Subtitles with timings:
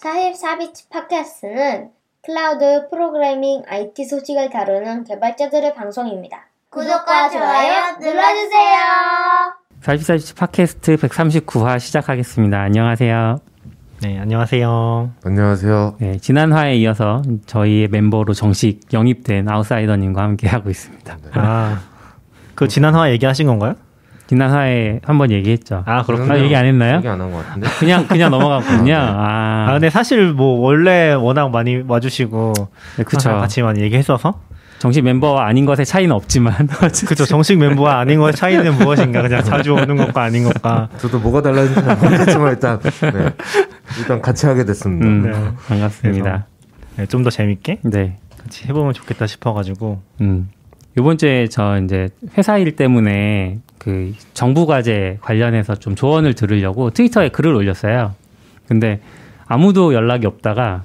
[0.00, 1.90] 44비치 팟캐스트는
[2.24, 6.46] 클라우드 프로그래밍 IT 소식을 다루는 개발자들의 방송입니다.
[6.70, 8.78] 구독과 좋아요 눌러주세요.
[9.82, 12.58] 44비치 팟캐스트 139화 시작하겠습니다.
[12.58, 13.40] 안녕하세요.
[14.02, 15.10] 네, 안녕하세요.
[15.22, 15.96] 안녕하세요.
[15.98, 21.18] 네, 지난 화에 이어서 저희의 멤버로 정식 영입된 아웃사이더님과 함께 하고 있습니다.
[21.34, 21.82] 아,
[22.54, 23.74] 그 지난 화 얘기하신 건가요?
[24.30, 25.82] 지난 화에 한번 얘기했죠.
[25.86, 26.32] 아, 그렇군요.
[26.32, 26.98] 아, 얘기 안 했나요?
[26.98, 27.66] 얘기 안 한 것 같은데.
[27.80, 28.94] 그냥 그냥 넘어갔군요.
[28.94, 29.12] 아, 네.
[29.18, 32.52] 아, 아, 근데 사실 뭐 원래 워낙 많이 와주시고
[32.98, 33.28] 네, 그쵸.
[33.30, 34.40] 같이 많이 얘기했어서
[34.78, 36.68] 정식 멤버와 아닌 것의 차이는 없지만
[37.08, 41.42] 그쵸 정식 멤버와 아닌 거의 차이는 무엇인가 그냥 자주 오는 것과 아닌 것과 저도 뭐가
[41.42, 43.30] 달라진지 잘 모르겠지만 일단 네.
[43.98, 45.06] 일단 같이 하게 됐습니다.
[45.06, 45.32] 음, 네.
[45.66, 46.46] 반갑습니다.
[46.98, 48.16] 네, 좀더 재밌게 네.
[48.40, 50.50] 같이 해보면 좋겠다 싶어가지고 음.
[50.96, 57.30] 요번 주에 저 이제 회사 일 때문에 그 정부 과제 관련해서 좀 조언을 들으려고 트위터에
[57.30, 58.14] 글을 올렸어요.
[58.68, 59.00] 근데
[59.46, 60.84] 아무도 연락이 없다가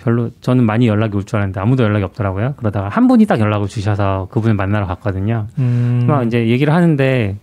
[0.00, 2.54] 별로 저는 많이 연락이 올 줄 알았는데 아무도 연락이 없더라고요.
[2.56, 5.48] 그러다가 한 분이 딱 연락을 주셔서 그분을 만나러 갔거든요.
[5.58, 7.36] 음, 막 이제 얘기를 하는데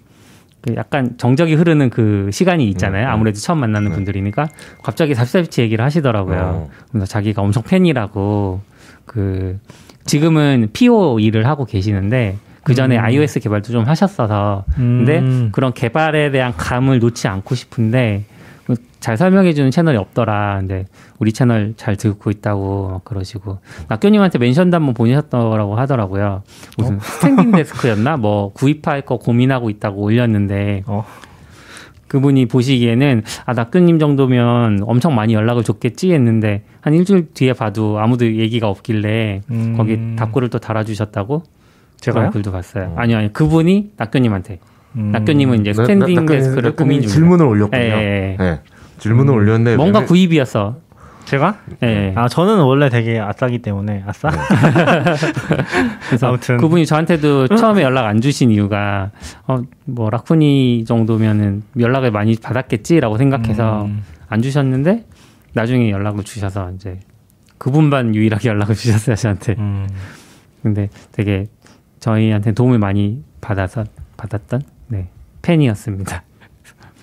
[0.62, 3.08] 그 약간 정적이 흐르는 그 시간이 있잖아요.
[3.08, 3.14] 음, 음.
[3.14, 3.96] 아무래도 처음 만나는 네.
[3.96, 4.48] 분들이니까
[4.82, 6.40] 갑자기 삽삽치 얘기를 하시더라고요.
[6.40, 6.70] 어.
[6.90, 8.62] 그래서 자기가 엄청 팬이라고
[9.04, 9.60] 그
[10.06, 13.04] 지금은 PO 일을 하고 계시는데 그 전에 음.
[13.04, 15.50] iOS 개발도 좀 하셨어서 근데 음.
[15.52, 18.26] 그런 개발에 대한 감을 놓지 않고 싶은데
[19.00, 20.58] 잘 설명해주는 채널이 없더라.
[20.62, 20.88] 근데
[21.20, 26.42] 우리 채널 잘 듣고 있다고 막 그러시고 낙교님한테 mention도 한번 보내셨더라고 하더라고요.
[26.76, 31.06] 무슨 standing desk였나 뭐 구입할 거 고민하고 있다고 올렸는데 어,
[32.08, 38.26] 그분이 보시기에는 아 낙교님 정도면 엄청 많이 연락을 줬겠지 했는데 한 일주일 뒤에 봐도 아무도
[38.26, 39.76] 얘기가 없길래 음.
[39.78, 41.44] 거기 답글을 또 달아주셨다고
[42.00, 42.30] 제가요?
[42.32, 42.94] 글도 봤어요.
[42.98, 44.60] 아니요, 아니 그분이 낙교님한테
[44.98, 45.12] 음.
[45.12, 47.82] 낙교님은 이제 나- 스탠딩 나- 낙교님- 데스크를 낙교님이 고민 중 질문을 올렸군요.
[47.82, 48.44] 예, 예, 예.
[48.44, 48.60] 네.
[49.00, 49.38] 질문을 음.
[49.38, 50.78] 올렸는데 뭔가 맨날- 구입이었어.
[51.26, 51.88] 제가 예.
[51.88, 52.14] 예.
[52.16, 54.30] 아 저는 원래 되게 아싸기 때문에 아싸
[56.08, 56.58] 그래서 아무튼.
[56.58, 59.10] 그분이 저한테도 처음에 연락 안 주신 이유가
[59.48, 64.04] 어뭐 라쿠니 정도면은 연락을 많이 받았겠지라고 생각해서 음.
[64.28, 65.06] 안 주셨는데
[65.54, 67.00] 나중에 연락을 주셔서 이제
[67.58, 69.56] 그분만 유일하게 연락을 주셨어요 저한테.
[69.58, 69.88] 음.
[70.62, 71.46] 근데 되게
[72.10, 73.84] 저희한테 도움을 많이 받아서
[74.16, 75.08] 받았던 네
[75.42, 76.22] 팬이었습니다.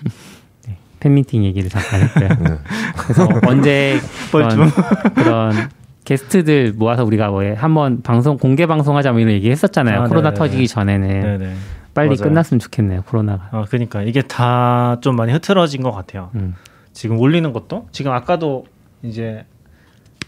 [0.67, 2.27] 네, 팬미팅 얘기를 잠깐 했고요.
[2.29, 2.57] 네.
[2.97, 3.99] 그래서 언제
[4.31, 4.69] 그런.
[5.13, 5.69] 그런
[6.05, 10.01] 게스트들 모아서 우리가 뭐 한번 방송 공개 방송하자 뭐 이런 얘기 했었잖아요.
[10.03, 10.37] 아, 코로나 네네네.
[10.37, 11.55] 터지기 전에는 네네
[11.93, 12.23] 빨리 맞아요.
[12.29, 13.01] 끝났으면 좋겠네요.
[13.03, 13.47] 코로나가.
[13.51, 16.55] 아 그러니까 이게 다 좀 많이 흐트러진 것 같아요 음.
[16.93, 18.65] 지금 올리는 것도 지금 아까도
[19.01, 19.45] 이제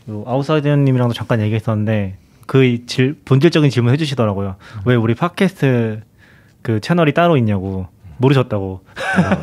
[0.09, 4.56] 요 아웃사이더님이랑도 잠깐 얘기했었는데 그 질, 본질적인 질문 해주시더라고요.
[4.85, 6.01] 왜 우리 팟캐스트
[6.61, 8.81] 그 채널이 따로 있냐고 모르셨다고.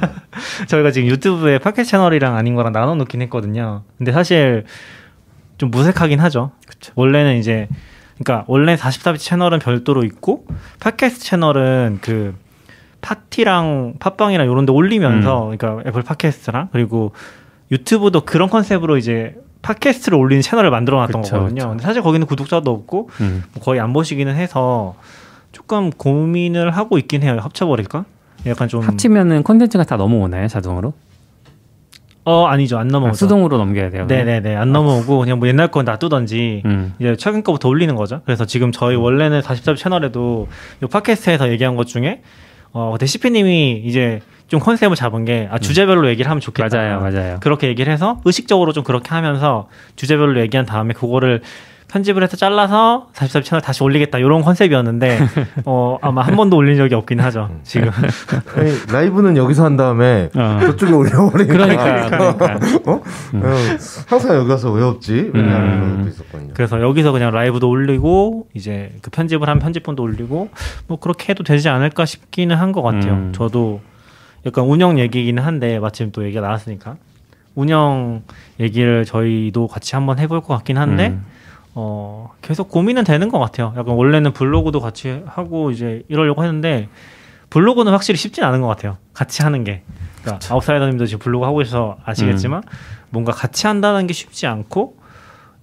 [0.68, 3.82] 저희가 지금 유튜브에 팟캐스트 채널이랑 아닌 거랑 나눠 놓긴 했거든요.
[3.98, 4.64] 근데 사실
[5.58, 6.52] 좀 무색하긴 하죠.
[6.94, 7.68] 원래는 이제
[8.18, 10.46] 그러니까 원래 44비치 채널은 별도로 있고
[10.80, 12.34] 팟캐스트 채널은 그
[13.00, 17.12] 파티랑 팟빵이랑 이런 데 올리면서 그러니까 애플 팟캐스트랑 그리고
[17.70, 21.54] 유튜브도 그런 컨셉으로 이제 팟캐스트를 올리는 채널을 만들어 놨던 그쵸, 거거든요.
[21.60, 21.68] 그쵸.
[21.70, 23.44] 근데 사실 거기는 구독자도 없고 음.
[23.54, 24.94] 뭐 거의 안 보시기는 해서
[25.52, 27.38] 조금 고민을 하고 있긴 해요.
[27.40, 28.04] 합쳐버릴까?
[28.46, 30.94] 약간 좀 합치면은 콘텐츠가 다 넘어오나요 자동으로?
[32.24, 33.16] 어 아니죠 안 아, 넘어오죠.
[33.16, 34.06] 수동으로 넘겨야 돼요.
[34.06, 36.94] 네네네 안 넘어오고 그냥 뭐 옛날 건 놔두던지 음.
[37.00, 38.20] 이제 최근 거부터 올리는 거죠.
[38.24, 40.46] 그래서 지금 저희 원래는 44 채널에도
[40.82, 42.22] 이 팟캐스트에서 얘기한 것 중에
[42.72, 44.20] 어 근데 CP님이 이제
[44.52, 46.76] 좀 컨셉을 잡은 게 아, 주제별로 얘기를 하면 좋겠다.
[46.76, 47.36] 맞아요, 맞아요.
[47.40, 51.40] 그렇게 얘기를 해서 의식적으로 좀 그렇게 하면서 주제별로 얘기한 다음에 그거를
[51.88, 55.18] 편집을 해서 잘라서 44 채널 다시 올리겠다 이런 컨셉이었는데
[55.64, 57.90] 어 아마 한 번도 올린 적이 없긴 하죠 지금
[58.56, 60.58] 아니, 라이브는 여기서 한 다음에 어.
[60.62, 62.58] 저쪽에 올려버리니까 그러니까 그러니까.
[62.90, 62.92] 어?
[62.92, 63.54] 어,
[64.06, 65.12] 항상 여기 가서 왜 없지?
[65.14, 65.32] 음.
[65.32, 66.50] 그런 것도 있었거든요.
[66.54, 70.50] 그래서 여기서 그냥 라이브도 올리고 이제 그 편집을 한 편집본도 올리고
[70.88, 73.12] 뭐 그렇게 해도 되지 않을까 싶기는 한 것 같아요.
[73.14, 73.32] 음.
[73.34, 73.80] 저도
[74.46, 76.96] 약간 운영 얘기이기는 한데 마침 또 얘기가 나왔으니까
[77.54, 78.22] 운영
[78.58, 81.24] 얘기를 저희도 같이 한번 해볼 것 같긴 한데 음.
[81.74, 83.72] 어 계속 고민은 되는 것 같아요.
[83.76, 86.88] 약간 원래는 블로그도 같이 하고 이제 이러려고 했는데
[87.50, 88.96] 블로그는 확실히 쉽진 않은 것 같아요.
[89.12, 89.82] 같이 하는 게.
[90.22, 92.62] 그러니까 아웃사이더님도 지금 블로그 하고 계셔서 아시겠지만
[93.10, 94.96] 뭔가 같이 한다는 게 쉽지 않고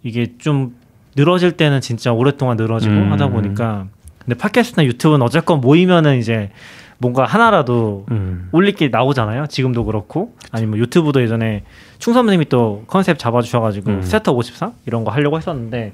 [0.03, 0.75] 이게 좀
[1.15, 3.11] 늘어질 때는 진짜 오랫동안 늘어지고 음.
[3.11, 3.87] 하다 보니까
[4.19, 6.51] 근데 팟캐스트나 유튜브는 어쨌건 모이면은 이제
[6.99, 8.49] 뭔가 하나라도 음.
[8.51, 9.47] 올릴 게 나오잖아요.
[9.47, 11.63] 지금도 그렇고 아니면 유튜브도 예전에
[11.97, 14.01] 충 선생님이 또 컨셉 잡아주셔가지고 음.
[14.01, 15.93] 스타터 53 이런 거 하려고 했었는데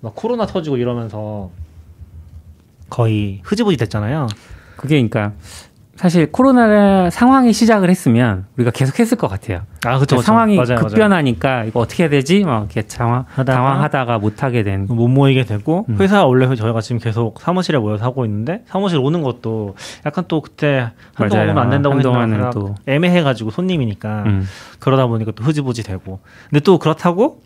[0.00, 1.50] 막 코로나 터지고 이러면서
[2.88, 4.28] 거의 흐지부지 됐잖아요.
[4.76, 5.32] 그게 그러니까
[5.96, 9.60] 사실 코로나 상황이 시작을 했으면 우리가 계속 했을 것 같아요.
[9.84, 10.22] 아 그쵸, 그쵸.
[10.26, 10.86] 상황이 맞아요, 맞아요.
[10.88, 12.42] 급변하니까 이거 어떻게 해야 되지?
[12.44, 14.86] 막 이렇게 당황, 하다가 당황 하다가 못 하게 된.
[14.88, 15.96] 못 모이게 되고 음.
[16.00, 20.90] 회사 원래 저희가 지금 계속 사무실에 모여서 하고 있는데 사무실 오는 것도 약간 또 그때
[21.14, 21.50] 한동안 맞아요.
[21.52, 22.74] 오면 안 된다고 한동안은 또.
[22.86, 24.46] 애매해가지고 손님이니까 음.
[24.80, 26.18] 그러다 보니까 또 흐지부지 되고
[26.50, 27.40] 근데 또 그렇다고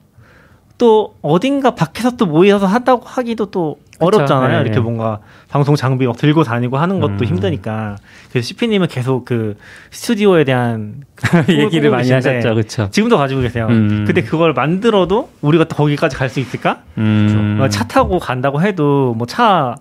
[0.79, 4.49] 또 어딘가 밖에서 또 모여서 한다고 하기도 또 어렵잖아요.
[4.49, 4.81] 네, 이렇게 네.
[4.81, 5.19] 뭔가
[5.49, 7.25] 방송 장비 막 들고 다니고 하는 것도 음.
[7.25, 7.97] 힘드니까
[8.31, 9.57] 그래서 CP님은 계속 그
[9.91, 11.03] 스튜디오에 대한
[11.49, 12.89] 얘기를 많이 하셨죠, 그렇죠?
[12.91, 13.67] 지금도 가지고 계세요.
[13.71, 14.05] 음.
[14.07, 16.83] 근데 그걸 만들어도 우리가 거기까지 갈 수 있을까?
[16.99, 17.57] 음.
[17.59, 19.75] 뭐차 타고 간다고 해도 뭐차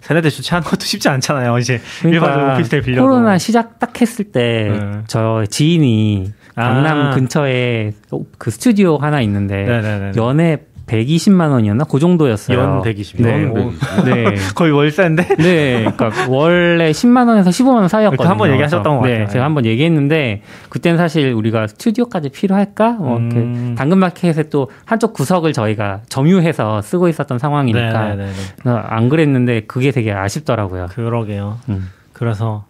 [0.00, 1.56] 세네대 주차하는 것도 쉽지 않잖아요.
[1.58, 2.82] 이제 일반적으로 오피스텔.
[2.82, 4.98] 그러니까 코로나 시작 딱 했을 때 네.
[5.06, 7.10] 저 지인이 강남 아.
[7.14, 7.92] 근처에
[8.36, 10.12] 그 스튜디오 하나 있는데 네네네.
[10.16, 11.84] 연에 120만 원이었나?
[11.84, 12.58] 그 정도였어요.
[12.58, 13.22] 연 120.
[13.22, 13.42] 네.
[13.44, 14.04] 연 120.
[14.04, 14.24] 네.
[14.54, 15.36] 거의 월세인데.
[15.36, 18.28] 네, 그러니까 원래 10만 원에서 15만 원 사이였거든요.
[18.28, 19.28] 한번 얘기하셨던 것 네, 같아요.
[19.28, 22.92] 제가 한번 얘기했는데 그때는 사실 우리가 스튜디오까지 필요할까?
[22.92, 23.74] 뭐 음.
[23.76, 28.32] 당근마켓에 또 한쪽 구석을 저희가 점유해서 쓰고 있었던 상황이니까 네네네.
[28.64, 30.86] 안 그랬는데 그게 되게 아쉽더라고요.
[30.90, 31.58] 그러게요.
[31.68, 31.88] 음.
[32.12, 32.64] 그래서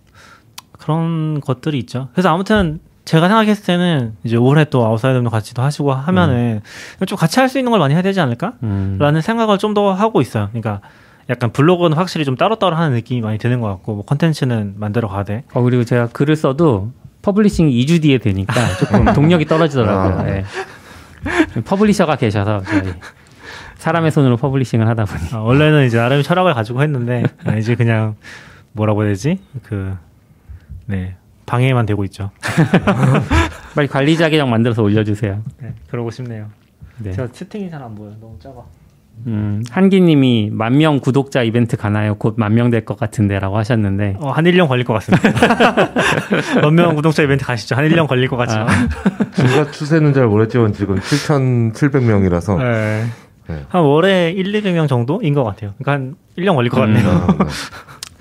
[0.78, 2.08] 그런 것들이 있죠.
[2.12, 6.60] 그래서 아무튼 제가 생각했을 때는 이제 올해 또 아웃사이더도 같이 도 하시고 하면은
[7.06, 8.52] 좀 같이 할 수 있는 걸 많이 해야 되지 않을까?
[8.62, 8.96] 음.
[9.00, 10.48] 라는 생각을 좀 더 하고 있어요.
[10.52, 10.80] 그러니까
[11.30, 15.44] 약간 블로그는 확실히 좀 따로따로 하는 느낌이 많이 드는 것 같고 뭐 컨텐츠는 만들어 가되
[15.54, 16.92] 어, 그리고 제가 글을 써도
[17.22, 20.18] publishing 2주 뒤에 되니까 조금 동력이 떨어지더라고요.
[20.20, 20.28] 아.
[20.28, 20.44] 예.
[21.64, 22.92] publisher가 계셔서 저희
[23.78, 28.16] 사람의 손으로 publishing을 하다 보니 아, 원래는 이제 나름의 철학을 가지고 했는데 아, 이제 그냥
[28.72, 29.38] 뭐라고 해야 되지?
[29.64, 29.96] 그
[30.86, 31.16] 네.
[31.46, 32.30] 방해만 되고 있죠.
[33.74, 35.42] 빨리 관리자 계정 만들어서 올려주세요.
[35.60, 36.46] 네, 그러고 싶네요.
[36.98, 37.12] 네.
[37.12, 38.10] 제가 채팅이 잘 안 보여.
[38.20, 38.56] 너무 작아.
[39.26, 42.14] 음, 한기님이 만 명 구독자 이벤트 가나요?
[42.14, 45.90] 곧 만 명 될 것 같은데라고 하셨는데 어, 한 1년 걸릴 것 같습니다.
[46.62, 47.74] 만 명 구독자 이벤트 가시죠.
[47.76, 48.68] 한 1년 걸릴 것 같지만.
[49.34, 53.04] 지가 추세는 잘 모르겠지만 지금 7,700명이라서 네.
[53.48, 53.62] 네.
[53.68, 55.74] 한 월에 1, 200명 정도인 것 같아요.
[55.78, 57.26] 그러니까 한 1년 걸릴 것 같네요.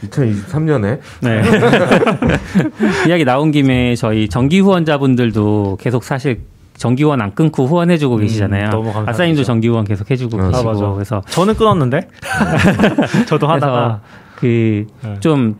[0.07, 1.42] 2023년에 네.
[3.07, 6.42] 이야기 나온 김에 저희 정기 후원자분들도 계속 사실
[6.75, 8.69] 정기 후원 안 끊고 후원해주고 음, 계시잖아요.
[8.69, 9.09] 너무 감사드리죠.
[9.09, 10.89] 아싸님도 정기 후원 계속 해주고 아, 계시고 맞아.
[10.94, 12.07] 그래서 저는 끊었는데.
[13.27, 14.01] 저도 하다가.
[14.42, 14.86] 네.
[15.19, 15.56] 그좀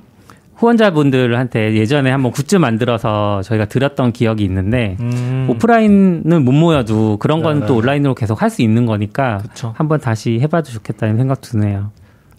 [0.56, 7.62] 후원자분들한테 예전에 한번 굿즈 만들어서 저희가 드렸던 기억이 있는데 음, 오프라인은 못 모여도 그런 건
[7.62, 7.80] 네, 또 네.
[7.80, 9.74] 온라인으로 계속 할 수 있는 거니까 그쵸.
[9.78, 11.92] 한번 다시 해봐도 좋겠다는 생각 드네요.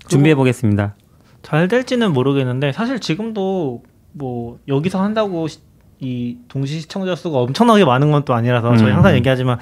[0.09, 0.95] 준비해 보겠습니다.
[1.43, 5.61] 잘 될지는 모르겠는데 사실 지금도 뭐 여기서 한다고 시-
[6.01, 8.97] 이 동시 시청자 수가 엄청나게 많은 건 또 아니라서 저희 음.
[8.97, 9.59] 항상 얘기하지만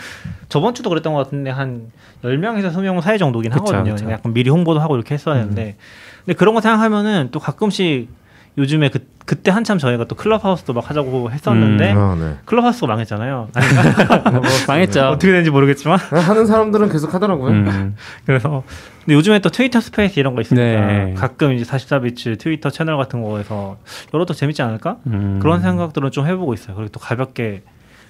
[0.48, 1.90] 저번 주도 그랬던 것 같은데 한
[2.22, 3.94] 10명에서 20명 사이 정도긴 그쵸, 하거든요.
[3.94, 4.10] 그쵸.
[4.10, 5.76] 약간 미리 홍보도 하고 이렇게 했어야 되는데
[6.24, 8.08] 근데 그런 거 생각하면은 또 가끔씩
[8.58, 12.36] 요즘에 그 그때 한참 저희가 또 클럽하우스도 막 하자고 했었는데 아, 네.
[12.46, 13.50] 클럽하우스가 망했잖아요.
[14.66, 15.08] 망했죠.
[15.08, 17.52] 어떻게 되는지 모르겠지만 하는 사람들은 계속 하더라고요.
[17.52, 17.96] 음.
[18.26, 18.64] 그래서
[19.04, 21.14] 근데 요즘에 또 트위터 스페이스 이런 거 있으니까 네.
[21.14, 23.78] 가끔 이제 44bits 트위터 채널 같은 거에서
[24.12, 24.98] 열어도 재밌지 않을까?
[25.06, 25.38] 음.
[25.40, 26.74] 그런 생각들은 좀 해보고 있어요.
[26.74, 27.62] 그리고 또 가볍게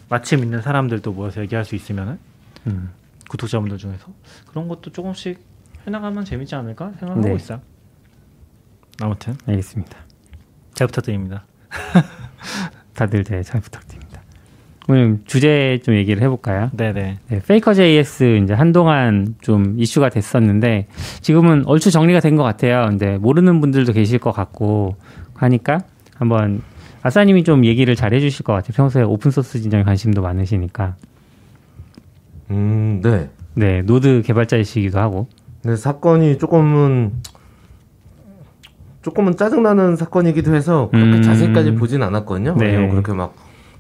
[0.09, 2.19] 마침 있는 사람들도 모여서 얘기할 수 있으면은
[2.67, 2.91] 음.
[3.29, 4.07] 구독자분들 중에서
[4.49, 5.39] 그런 것도 조금씩
[5.87, 7.35] 해나가면 재밌지 않을까 생각하고 네.
[7.35, 7.61] 있어요.
[9.03, 10.10] 아무튼 알겠습니다.
[10.81, 11.45] 잘 부탁드립니다.
[12.97, 14.23] 다들 네, 잘 부탁드립니다.
[14.89, 16.71] 오늘 주제 좀 얘기를 해볼까요?
[16.75, 17.19] 네네.
[17.29, 20.87] 네, Faker JS 이제 한동안 좀 이슈가 됐었는데
[21.21, 22.87] 지금은 얼추 정리가 된 것 같아요.
[22.89, 24.97] 근데 모르는 분들도 계실 것 같고
[25.35, 25.81] 하니까
[26.17, 26.63] 한번
[27.03, 28.73] 아싸님이 좀 얘기를 잘 해주실 것 같아요.
[28.75, 30.97] 평소에 오픈 소스 진영에 관심도 많으시니까.
[32.53, 33.29] 음, 네.
[33.53, 35.29] 네, 노드 개발자이시기도 하고.
[35.63, 37.13] 근데 사건이 조금은
[39.03, 41.23] 조금은 짜증나는 사건이기도 해서 그렇게 음.
[41.23, 42.57] 자세히까지 보진 않았거든요.
[42.57, 42.89] 네.
[42.89, 43.35] 그렇게 막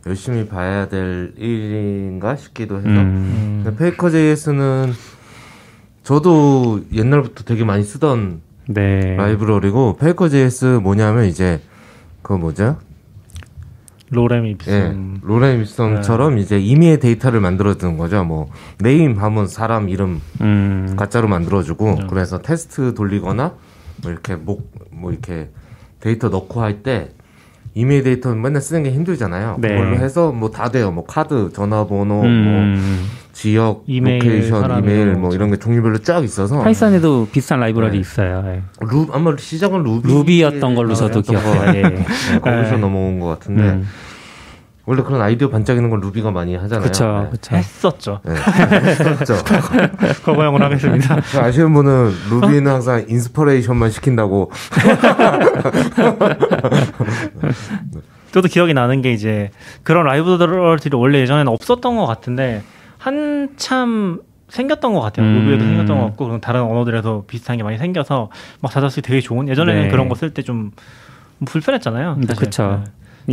[0.06, 2.88] 열심히 봐야 될 일인가 싶기도 해서.
[2.88, 4.92] 음, Faker JS는
[6.02, 9.16] 저도 옛날부터 되게 많이 쓰던 네.
[9.16, 11.60] 라이브러리고 Faker JS 뭐냐면 이제
[12.22, 12.78] 그 뭐죠?
[14.12, 15.20] Lorem 예, Ipsum.
[15.22, 18.24] 로렌 윗성처럼 이제 임의의 데이터를 만들어주는 거죠.
[18.24, 18.48] 뭐
[18.78, 22.06] name 하면 사람 이름 음, 가짜로 만들어주고 네.
[22.08, 23.54] 그래서 테스트 돌리거나
[24.02, 25.48] 뭐 이렇게 mock 뭐 이렇게
[26.00, 27.10] 데이터 넣고 할 때
[27.74, 29.56] 이메일 데이터는 맨날 쓰는 게 힘들잖아요.
[29.60, 29.68] 네.
[29.68, 30.90] 그걸로 해서 뭐 다 돼요.
[30.90, 36.60] 뭐 카드, 전화번호, 뭐 음, 지역, 이메일, location, 이메일 뭐 이런 게 종류별로 쫙 있어서
[36.62, 37.98] 파이썬에도 비슷한 라이브러리 네.
[37.98, 38.42] 있어요.
[38.46, 38.62] 예.
[38.80, 41.74] 루 아마 시작은 루비 루비였던 걸로 저도 였던 거, 기억해요.
[41.76, 41.82] 예.
[41.82, 42.04] 네,
[42.40, 43.86] 거기서 넘어온 것 같은데 음,
[44.90, 46.82] 원래 그런 아이디어 반짝이는 건 루비가 많이 하잖아요.
[46.82, 47.28] 그쵸, 네.
[47.30, 47.54] 그쵸.
[47.54, 48.20] 했었죠.
[48.24, 48.34] 네.
[48.34, 49.34] 그렇죠.
[50.26, 51.16] 거부형으로 하겠습니다.
[51.40, 54.50] 아시는 분은 루비는 항상 inspiration만 시킨다고
[58.32, 59.50] 저도 기억이 나는 게 이제
[59.84, 62.64] 그런 라이브러리들이 원래 예전에는 없었던 것 같은데
[62.98, 64.18] 한참
[64.48, 65.24] 생겼던 것 같아요.
[65.26, 65.36] 음.
[65.44, 68.28] 루비에도 생겼던 것 같고 그런 다른 언어들에도 비슷한 게 많이 생겨서
[68.60, 69.88] 막 갖다 쓰기 되게 좋은 예전에는 네.
[69.88, 70.72] 그런 거 쓸 때 좀
[71.46, 72.16] 불편했잖아요.
[72.18, 72.42] 음, 사실.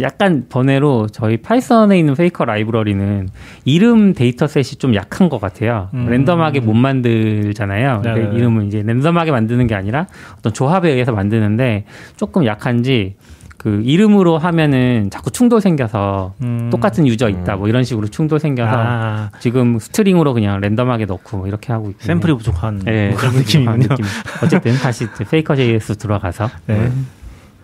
[0.01, 3.29] 약간 번외로 저희 파이썬에 있는 페이커 라이브러리는
[3.65, 5.89] 이름 dataset이 좀 약한 것 같아요.
[5.93, 6.07] 음.
[6.09, 8.01] 랜덤하게 못 만들잖아요.
[8.01, 8.21] 네네.
[8.21, 11.85] 근데 이름은 이제 랜덤하게 만드는 게 아니라 어떤 조합에 의해서 만드는데
[12.15, 13.15] 조금 약한지
[13.57, 16.69] 그 이름으로 하면은 자꾸 충돌 생겨서 음.
[16.71, 21.47] 똑같은 유저 있다 뭐 이런 식으로 충돌 생겨서 아, 지금 string으로 그냥 랜덤하게 넣고 뭐
[21.47, 23.87] 이렇게 하고 있고 샘플이 부족한 네, 뭐 그런 느낌이군요.
[23.87, 24.05] 느낌.
[24.43, 26.91] 어쨌든 다시 Faker JS 들어가서 네.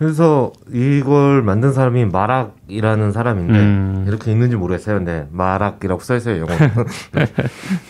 [0.04, 4.06] 그래서 이걸 만든 사람이 Marak이라는 사람인데 음.
[4.06, 4.98] 이렇게 있는지 모르겠어요.
[4.98, 6.48] 근데 Marak이라고 써 있어요 영어.
[7.16, 7.26] 네.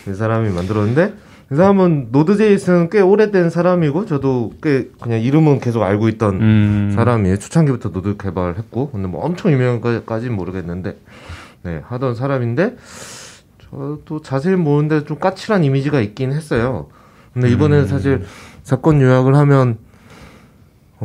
[0.08, 1.12] 이 사람이 만들었는데
[1.50, 6.92] 이 사람은 Node.js는 꽤 오래된 사람이고 저도 꽤 그냥 이름은 계속 알고 있던 음.
[6.94, 7.36] 사람이에요.
[7.36, 10.96] 초창기부터 노드 개발했고 근데 뭐 엄청 유명한까지는 모르겠는데
[11.64, 12.76] 네 하던 사람인데
[13.58, 16.86] 저도 자세히 모르는데 좀 까칠한 이미지가 있긴 했어요.
[17.32, 18.22] 근데 이번에는 사실
[18.62, 19.78] 사건 요약을 하면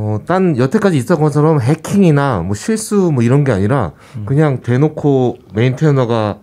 [0.02, 3.92] 어, 딴 여태까지 있었던 것처럼 해킹이나 뭐 실수 뭐 이런 게 아니라
[4.26, 6.40] 그냥 대놓고 메인테너가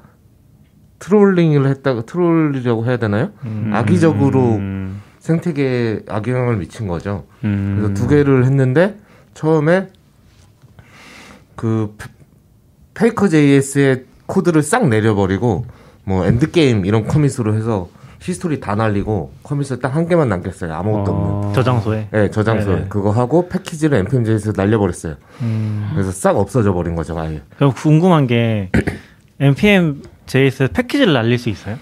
[0.98, 3.30] 트롤링을 했다가 트롤이라고 해야 되나요?
[3.46, 3.70] 음.
[3.72, 5.00] 악의적으로 음.
[5.20, 7.24] 생태계에 악영향을 미친 거죠.
[7.44, 7.76] 음.
[7.78, 8.98] 그래서 두 개를 했는데
[9.32, 9.88] 처음에
[11.54, 11.96] 그
[12.92, 15.64] Faker JS의 코드를 싹 내려버리고
[16.04, 17.88] 뭐 endgame 이런 commit으로 해서
[18.20, 20.72] history 다 날리고 commit을 딱 한 개만 남겼어요.
[20.74, 21.30] 아무것도 없는.
[21.30, 21.52] 어.
[21.54, 22.08] 저장소에.
[22.10, 22.86] 네, 저장소 네네.
[22.88, 25.14] 그거 하고 패키지를 npm.js에서 날려버렸어요.
[25.42, 25.90] 음.
[25.92, 27.42] 그래서 싹 없어져 버린 거죠, 아예.
[27.56, 28.70] 그럼 궁금한 게
[29.40, 31.76] npm JS 패키지를 날릴 수 있어요?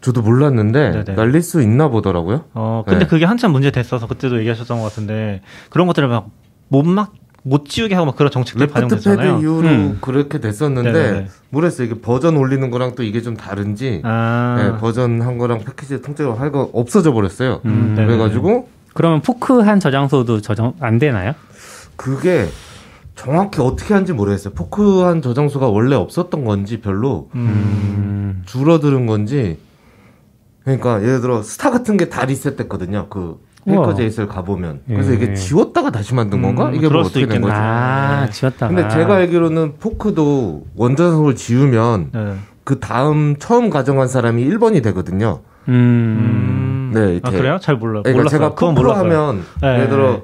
[0.00, 1.14] 저도 몰랐는데 네네.
[1.14, 2.44] 날릴 수 있나 보더라고요.
[2.54, 3.06] 어, 근데 네.
[3.06, 6.28] 그게 한참 문제 됐어서 그때도 얘기하셨던 것 같은데 그런 것들을 막
[6.70, 7.12] 못 막
[7.42, 9.38] 못 지우게 하고 막 그런 패드 반영됐잖아요.
[9.40, 9.98] 이후로 음.
[10.00, 11.26] 그렇게 됐었는데 네네네.
[11.50, 11.86] 모르겠어요.
[11.86, 16.34] 이게 버전 올리는 거랑 또 이게 좀 다른지 아, 네, 버전 한 거랑 패키지 통째로
[16.34, 17.60] 할 거 없어져 버렸어요.
[17.64, 17.94] 음.
[17.96, 21.32] 그래가지고 그러면 포크 한 저장소도 저장 안 되나요?
[21.96, 22.46] 그게
[23.14, 24.52] 정확히 어떻게 하는지 모르겠어요.
[24.54, 28.42] 포크한 저장소가 원래 없었던 건지 별로 음.
[28.46, 29.58] 줄어드는 건지
[30.64, 33.06] 그러니까 예를 들어 스타 같은 게 다 리셋됐거든요.
[33.10, 35.14] 그 Faker JS를 가보면 그래서 예.
[35.16, 36.66] 이게 지웠다가 다시 만든 건가?
[36.66, 37.40] 음, 이게 뭐 어떻게 된.
[37.40, 37.52] 거지?
[37.54, 38.74] 아, 지웠다가.
[38.74, 42.34] 근데 제가 알기로는 fork도 원저장소를 지우면 네.
[42.64, 45.40] 그 다음 처음 가져간 사람이 1번이 되거든요.
[45.68, 45.72] 음.
[45.74, 46.90] 음.
[46.94, 47.28] 네, 이렇게.
[47.28, 47.58] 아 그래요?
[47.60, 48.02] 잘 몰라.
[48.02, 48.38] 그러니까 몰랐어요.
[48.38, 48.74] 제가 몰랐어요.
[49.04, 49.74] fork하면 네.
[49.74, 50.22] 예를 들어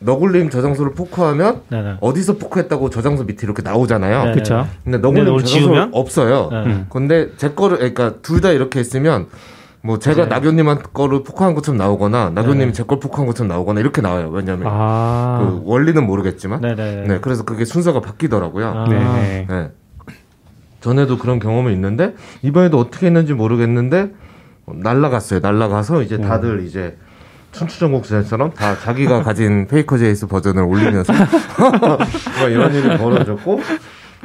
[0.00, 1.96] 너굴님 저장소를 fork하면 네네.
[2.00, 4.26] 어디서 fork했다고 저장소 밑에 이렇게 나오잖아요.
[4.26, 4.32] 네.
[4.32, 4.66] 그쵸.
[4.84, 5.88] 근데 너굴님 저장소?
[5.92, 6.48] 없어요.
[6.52, 6.56] 네.
[6.66, 6.86] 음.
[6.88, 9.26] 근데 제 거를 그러니까 둘 다 이렇게 했으면
[9.82, 10.28] 뭐 제가 네.
[10.28, 14.28] 낙연님한 거를 fork한 것처럼 나오거나 낙연님이 제걸 fork한 것처럼 나오거나 이렇게 나와요.
[14.30, 15.38] 왜냐하면 아.
[15.40, 17.04] 그 원리는 모르겠지만 네네.
[17.06, 18.66] 네 그래서 그게 순서가 바뀌더라고요.
[18.66, 18.88] 아.
[18.88, 19.46] 네.
[19.48, 19.70] 네.
[20.80, 24.10] 전에도 그런 경험이 있는데 이번에도 어떻게 했는지 모르겠는데
[24.66, 25.40] 어, 날라갔어요.
[25.40, 26.96] 날라가서 이제 다들 이제
[27.52, 31.12] 춘추전국시대처럼 다 자기가 가진 Faker JS 버전을 올리면서
[32.38, 33.60] 뭐 이런 일이 벌어졌고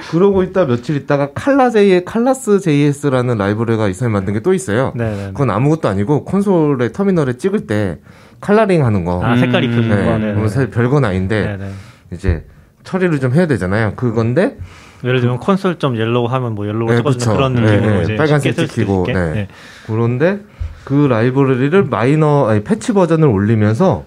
[0.10, 4.92] 그러고 있다 며칠 있다가 칼라 제이 칼라스 JS라는 라이브러리가 이 사람이 만든 게 또 있어요.
[4.96, 5.28] 네네.
[5.28, 8.00] 그건 아무것도 아니고 콘솔에 터미널에 찍을 때
[8.42, 9.24] coloring 하는 거.
[9.24, 9.96] 아 색깔 입히는 네.
[10.06, 10.18] 거.
[10.18, 10.34] 네네.
[10.34, 11.72] 그건 사실 별건 아닌데 네네.
[12.12, 12.46] 이제
[12.84, 13.94] 처리를 좀 해야 되잖아요.
[13.96, 14.58] 그건데
[15.04, 17.36] 예를 들면 콘솔 점 yellow 하면 뭐 yellow 네, 찍어주는.
[17.36, 18.04] 그런 네, 느낌으로 네.
[18.04, 19.06] 이제 빨간색 찍히고.
[19.08, 19.48] 네.
[19.86, 20.40] 그런데
[20.84, 24.04] 그 라이브러리를 마이너 아니 패치 버전을 올리면서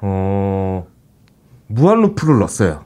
[0.00, 0.86] 어
[1.66, 2.84] 무한 루프를 넣었어요.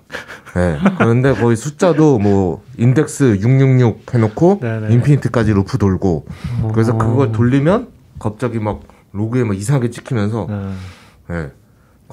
[0.54, 0.78] 네.
[0.99, 4.95] 그런데 거의 숫자도 뭐 인덱스 666 해놓고 네네.
[4.94, 6.26] infinite까지 루프 돌고
[6.73, 6.99] 그래서 어.
[6.99, 7.88] 그걸 돌리면
[8.19, 8.80] 갑자기 막
[9.12, 11.35] 로그에 막 이상하게 찍히면서 네.
[11.35, 11.50] 네.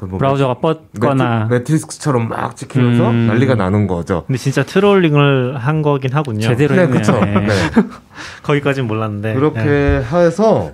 [0.06, 3.27] 뭐 브라우저가 뻗거나 매트, 리스크처럼 막 찍히면서 음.
[3.27, 4.25] 난리가 나는 거죠.
[4.27, 6.41] 근데 진짜 트롤링을 한 거긴 하군요.
[6.41, 6.88] 제대로 네.
[6.88, 7.13] 그쵸.
[7.20, 7.34] 네.
[7.34, 7.48] 네.
[8.44, 9.34] 거기까지는 몰랐는데.
[9.34, 10.03] 그렇게 네.
[10.12, 10.72] 해서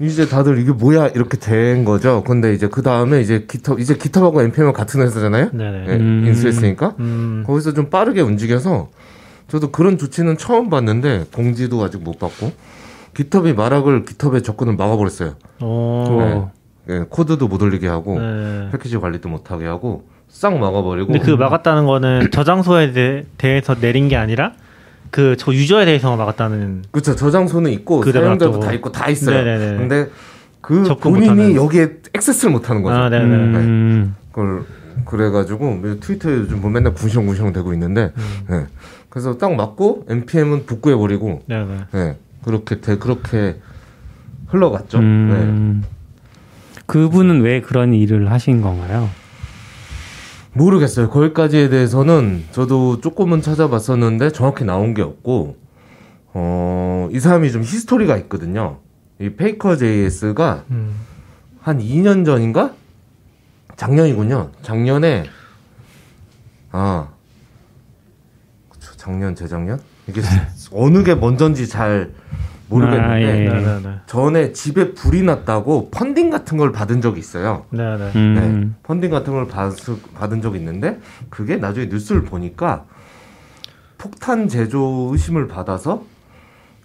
[0.00, 2.24] 이제 다들 이게 뭐야 이렇게 된 거죠.
[2.24, 5.50] 근데 이제 그 다음에 이제 기터 이제 기터하고 npm은 같은 회사잖아요.
[5.52, 5.84] 네네.
[5.88, 6.24] 예, 음.
[6.26, 7.44] 인수했으니까 음.
[7.46, 8.88] 거기서 좀 빠르게 움직여서
[9.48, 12.52] 저도 그런 조치는 처음 봤는데 공지도 아직 못 받고
[13.14, 15.34] 기텁이 마락을 기텁에 접근을 막아버렸어요.
[15.62, 16.04] 오.
[16.18, 16.44] 네.
[16.90, 18.68] 예, 코드도 못 올리게 하고 네.
[18.72, 21.12] 패키지 관리도 못 하게 하고 싹 막아버리고.
[21.12, 24.52] 근데 그 막았다는 거는 저장소에 대, 대해서 내린 게 아니라
[25.14, 27.14] 그 저 유저에 대해서 막았다는 그렇죠.
[27.14, 28.58] 저장소는 있고 사용자도.
[28.58, 29.44] 다 있고 다 있어요.
[29.44, 29.76] 네네네.
[29.78, 30.10] 근데
[30.60, 31.54] 그 본인이 못하는.
[31.54, 32.96] 여기에 액세스를 못 하는 거죠.
[32.96, 33.24] 아, 네네.
[33.24, 34.16] 음.
[34.32, 34.64] 그걸
[35.04, 38.10] 그래가지고 트위터에 요즘 뭐 맨날 궁시렁궁시렁 되고 있는데
[38.50, 38.66] 네.
[39.08, 41.76] 그래서 딱 맞고 npm은 복구해 버리고 네, 네.
[41.92, 42.16] 네.
[42.44, 43.56] 그렇게 돼 그렇게
[44.48, 44.98] 흘러갔죠.
[44.98, 45.04] 네.
[45.04, 45.84] 음,
[46.86, 49.08] 그분은 왜 그런 일을 하신 건가요?
[50.54, 51.10] 모르겠어요.
[51.10, 55.56] 거기까지에 대해서는 저도 조금은 찾아봤었는데 정확히 나온 게 없고,
[56.32, 58.78] 어, 이 사람이 좀 히스토리가 있거든요.
[59.20, 60.94] 이 페이커 JS가 음.
[61.60, 62.72] 한 2년 전인가?
[63.76, 64.50] 작년이군요.
[64.62, 65.24] 작년에,
[66.70, 67.08] 아,
[68.68, 69.80] 그쵸, 작년, 재작년?
[70.06, 70.20] 이게
[70.72, 72.12] 어느 게 먼저인지 잘
[72.68, 73.48] 모르겠는데, 아, 예, 예.
[73.48, 73.90] 네, 네, 네.
[74.06, 77.64] 전에 집에 불이 났다고 펀딩 같은 걸 받은 적이 있어요.
[77.70, 78.10] 네, 네.
[78.16, 78.34] 음,
[78.72, 79.72] 네, 펀딩 같은 걸 받,
[80.14, 80.98] 받은 적이 있는데
[81.30, 82.84] 그게 나중에 뉴스를 보니까
[83.98, 86.02] 폭탄 제조 의심을 받아서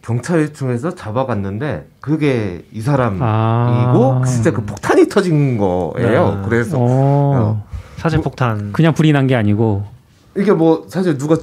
[0.01, 4.23] 경찰청에서 잡아갔는데 그게 이 사람이고 아.
[4.25, 6.35] 진짜 그 폭탄이 터진 거예요.
[6.35, 6.41] 네.
[6.47, 7.65] 그래서 어,
[7.97, 8.71] 사진 폭탄.
[8.71, 9.85] 그냥 불이 난 게 아니고
[10.37, 11.35] 이게 뭐 사실 누가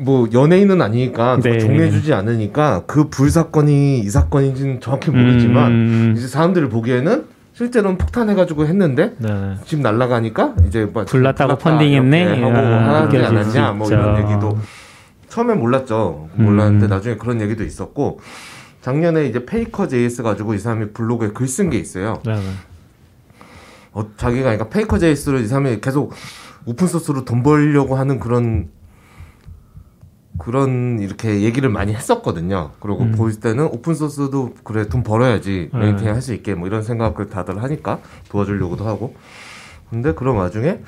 [0.00, 1.58] 뭐 연예인은 아니니까 네.
[1.58, 8.66] 종례해주지 않으니까 그 불 사건이 이 사건인지는 정확히 모르지만 음, 이제 사람들이 보기에는 실제로는 폭탄해가지고
[8.66, 9.54] 했는데 네, 네.
[9.66, 12.40] 집 날아가니까 이제 뭐 불 났다고 불 났다 펀딩했네?
[12.42, 13.88] 하고 아, 하지 않았냐 수 뭐.
[13.88, 14.58] 이런 얘기도
[15.28, 16.88] 처음에 몰랐죠 몰랐는데 음.
[16.88, 18.20] 나중에 그런 얘기도 있었고
[18.80, 22.40] 작년에 이제 Faker JS 가지고 이 사람이 블로그에 글 쓴 게 있어요 네, 네.
[23.92, 26.14] 어, 자기가 그러니까 Faker JS를 이 사람이 계속
[26.64, 28.68] 오픈 소스로 돈 벌려고 하는 그런
[30.40, 32.72] 그런 이렇게 얘기를 많이 했었거든요.
[32.80, 33.12] 그리고 음.
[33.12, 35.78] 보일 때는 오픈 소스도 그래 돈 벌어야지 네.
[35.78, 39.14] maintain 할 수 있게 뭐 이런 생각을 다들 하니까 도와주려고도 하고.
[39.90, 40.80] 근데 그런 와중에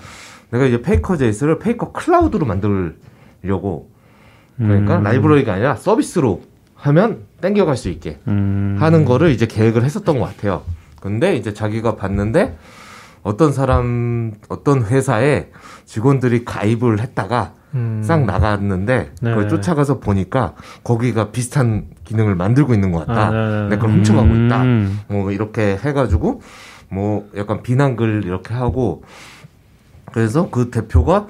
[0.50, 3.90] 내가 이제 Faker JS를 Faker Cloud로 만들려고
[4.56, 5.02] 그러니까 음.
[5.02, 6.42] 라이브러리가 아니라 서비스로
[6.74, 10.62] 하면 땡겨갈 수 있게 음, 하는 거를 이제 계획을 했었던 것 같아요.
[11.00, 12.56] 근데 이제 자기가 봤는데
[13.22, 15.48] 어떤 사람, 어떤 회사에
[15.84, 18.02] 직원들이 가입을 했다가 음.
[18.04, 19.30] 싹 나갔는데 네.
[19.30, 23.28] 그걸 쫓아가서 보니까 거기가 비슷한 기능을 만들고 있는 것 같다.
[23.28, 24.62] 아, 네, 네, 그걸 훔쳐가고 있다.
[24.62, 25.00] 음.
[25.08, 26.42] 뭐 이렇게 해가지고
[26.90, 29.02] 뭐 약간 비난글 이렇게 하고
[30.12, 31.26] 그래서 그 대표가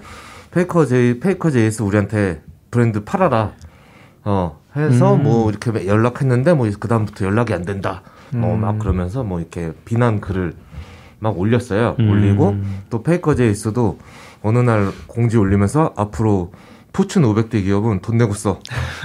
[0.51, 3.53] Faker J Faker JS 우리한테 브랜드 팔아라.
[4.25, 5.23] 어 해서 음.
[5.25, 8.03] 뭐 이렇게 연락했는데 뭐 그 다음부터 연락이 안 된다.
[8.35, 8.43] 음.
[8.43, 10.55] 어막 그러면서 뭐 이렇게 비난 글을
[11.19, 11.97] 막 올렸어요.
[12.01, 12.11] 음.
[12.11, 12.57] 올리고
[12.91, 13.99] 또 Faker JS도
[14.43, 16.53] 어느 날 공지 올리면서 앞으로
[16.93, 18.61] Fortune 500대 기업은 돈 내고 써.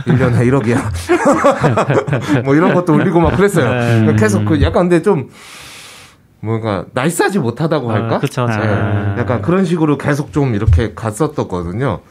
[0.06, 2.44] 1년에 1억이야.
[2.44, 4.06] 뭐 이런 것도 올리고 막 그랬어요.
[4.06, 4.16] 네.
[4.18, 5.30] 계속 그 약간 근데 좀
[6.40, 8.16] 뭔가 nice하지 못하다고 할까?
[8.16, 8.46] 아, 그쵸.
[8.50, 9.16] 예, 아.
[9.18, 12.02] 약간 그런 식으로 계속 좀 이렇게 갔었거든요.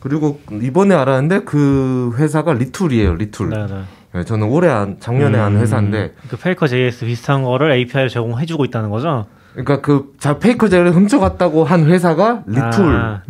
[0.00, 3.50] 그리고 이번에 알았는데 그 회사가 Retool이에요, Retool.
[3.50, 3.82] 네, 네.
[4.14, 5.60] 예, 저는 올해 한, 작년에 한 음.
[5.60, 9.26] 회사인데, 그 Faker JS 비슷한 거를 API를 제공해주고 있다는 거죠?
[9.64, 13.22] 그러니까 그, 자, Faker JS를 훔쳐갔다고 한 회사가 Retool인 아.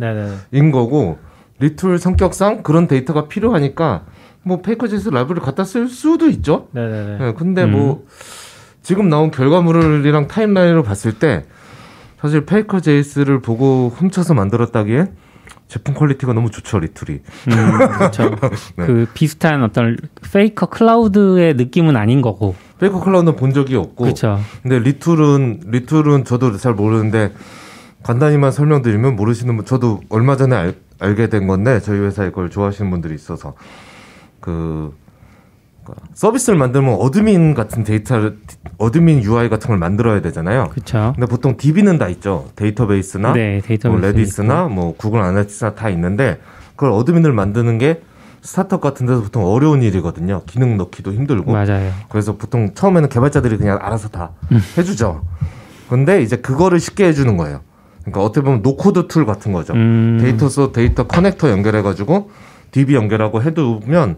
[0.71, 1.17] 거고,
[1.59, 4.03] Retool 성격상 그런 데이터가 필요하니까,
[4.43, 6.67] 뭐 Faker JS 라이브러리를 갖다 쓸 수도 있죠?
[6.71, 7.17] 네네네.
[7.27, 7.71] 예, 근데 음.
[7.71, 8.05] 뭐
[8.81, 11.45] 지금 나온 결과물이랑 timeline으로 봤을 때
[12.21, 15.11] 사실 Faker JS를 보고 훔쳐서 만들었다기엔
[15.69, 17.21] 제품 quality가 너무 좋죠 Retool이.
[17.47, 18.35] 음, 그렇죠.
[18.75, 18.85] 네.
[18.87, 19.97] 그 비슷한 어떤
[20.33, 22.55] Faker Cloud의 느낌은 아닌 거고.
[22.79, 24.03] Faker Cloud는 본 적이 없고.
[24.03, 24.39] 그렇죠.
[24.63, 27.33] 근데 Retool은 Retool은 저도 잘 모르는데
[28.01, 32.89] 간단히만 설명드리면 모르시는 분 저도 얼마 전에 알, 알게 된 건데 저희 회사에 그걸 좋아하시는
[32.89, 33.53] 분들이 있어서
[34.39, 34.91] 그
[35.89, 38.37] 그러니까 서비스를 만들면 admin 같은 데이터를
[38.77, 40.69] admin UI 같은 걸 만들어야 되잖아요.
[40.69, 41.13] 그렇죠.
[41.15, 42.49] 근데 보통 DB는 다 있죠.
[42.55, 46.39] 데이터베이스나 네, 데이터베이스 뭐 Redis나 뭐 Google Analytics나 다 있는데
[46.75, 48.01] 그걸 admin을 만드는 게
[48.41, 50.43] 스타트업 같은 데서 보통 어려운 일이거든요.
[50.45, 51.51] 기능 넣기도 힘들고.
[51.51, 51.91] 맞아요.
[52.09, 54.59] 그래서 보통 처음에는 개발자들이 그냥 알아서 다 음.
[54.77, 55.23] 해주죠.
[55.89, 57.61] 근데 이제 그거를 쉽게 해주는 거예요.
[58.01, 59.73] 그러니까 어떻게 보면 no-code tool 같은 거죠.
[59.73, 62.31] 음, 데이터 소 데이터 커넥터 연결해가지고
[62.71, 64.17] DB 연결하고 해두면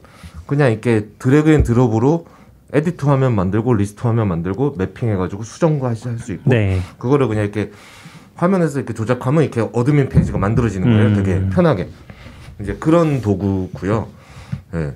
[0.52, 2.26] 그냥 이렇게 drag and drop으로
[2.74, 6.82] edit 화면 만들고 리스트 화면 만들고 mapping해가지고 수정과 할 수 있고 네.
[6.98, 7.72] 그거를 그냥 이렇게
[8.36, 11.08] 화면에서 이렇게 조작하면 이렇게 admin 페이지가 만들어지는 거예요.
[11.08, 11.16] 음.
[11.16, 11.88] 되게 편하게.
[12.60, 14.10] 이제 그런 도구고요.
[14.74, 14.94] 예.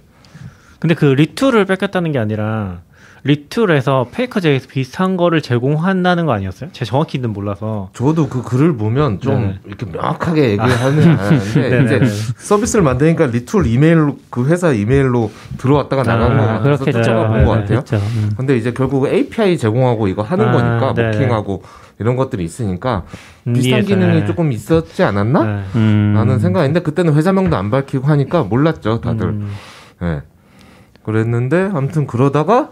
[0.80, 2.82] 근데 그 Retool을 뺏겼다는 게 아니라
[3.26, 6.70] 리툴에서 페이커 JS 비슷한 거를 제공한다는 거 아니었어요?
[6.72, 7.90] 제가 정확히는 몰라서.
[7.94, 9.60] 저도 그 글을 보면 좀 네네.
[9.66, 11.86] 이렇게 명확하게 얘기하는 안 하는데 네네.
[11.86, 12.06] 이제
[12.38, 17.02] 서비스를 만드니까 Retool 이메일로 그 회사 이메일로 들어왔다가 나간 거 아, 같아서 그렇겠죠.
[17.02, 17.84] 쫓아가 본것 네, 같아요.
[17.84, 17.96] 그렇죠.
[17.96, 18.32] 음.
[18.38, 21.18] 근데 이제 결국 API 제공하고 이거 하는 아, 거니까 네네.
[21.18, 21.64] mocking하고
[21.98, 23.06] 이런 것들이 있으니까
[23.48, 24.26] 음, 비슷한 이해해서, 기능이 네.
[24.28, 25.44] 조금 있었지 않았나?
[25.44, 25.64] 네.
[25.78, 26.14] 음.
[26.16, 29.30] 라는 생각인데 그때는 회사명도 안 밝히고 하니까 몰랐죠 다들.
[29.30, 29.52] 음.
[30.04, 30.22] 예.
[31.02, 32.70] 그랬는데 아무튼 그러다가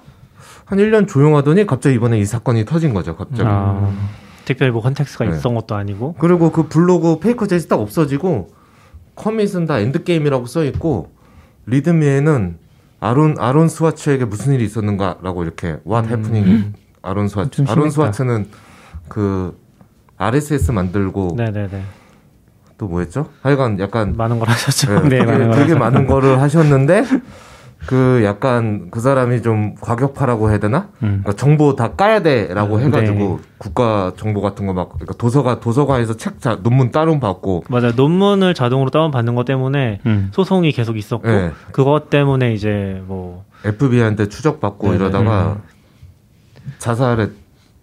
[0.66, 3.16] 한 1년 조용하더니 갑자기 이번에 이 사건이 터진 거죠.
[3.16, 3.44] 갑자기.
[3.46, 3.92] 아,
[4.46, 5.38] 특별히 뭐 context가 네.
[5.38, 6.16] 있던 것도 아니고.
[6.20, 8.50] 그리고 그 블로그 Faker JS 딱 없어지고
[9.16, 11.12] commit은 다 endgame이라고 써 있고
[11.66, 12.58] README에는
[13.00, 17.90] 아론 아론 스와츠에게 무슨 일이 있었는가라고 이렇게 what happening 아론 스와츠 좀 아론.
[17.90, 18.48] 스와츠는
[19.10, 19.58] 그
[20.18, 21.84] RSS 만들고 네네네.
[22.78, 23.30] 또 뭐였죠?
[23.42, 25.02] 하여간 약간 많은 걸 하셨죠.
[25.08, 25.76] 네, 네, 되게, 많은 걸 되게.
[25.76, 27.04] 많은 거를 하셨는데
[27.86, 30.88] 그 약간 그 사람이 좀 과격파라고 해야 되나?
[31.04, 31.22] 음.
[31.24, 32.86] 그러니까 정보 다 까야 돼라고 네.
[32.86, 37.92] 해가지고 국가 정보 같은 거 막 그러니까 도서가 도서관에서 책 자, 논문 다운 받고 맞아요.
[37.96, 40.30] 논문을 자동으로 다운 받는 것 때문에 음.
[40.34, 41.52] 소송이 계속 있었고 네.
[41.72, 45.58] 그것 때문에 이제 뭐 FBI한테 추적받고 네, 이러다가
[46.80, 47.32] 자살했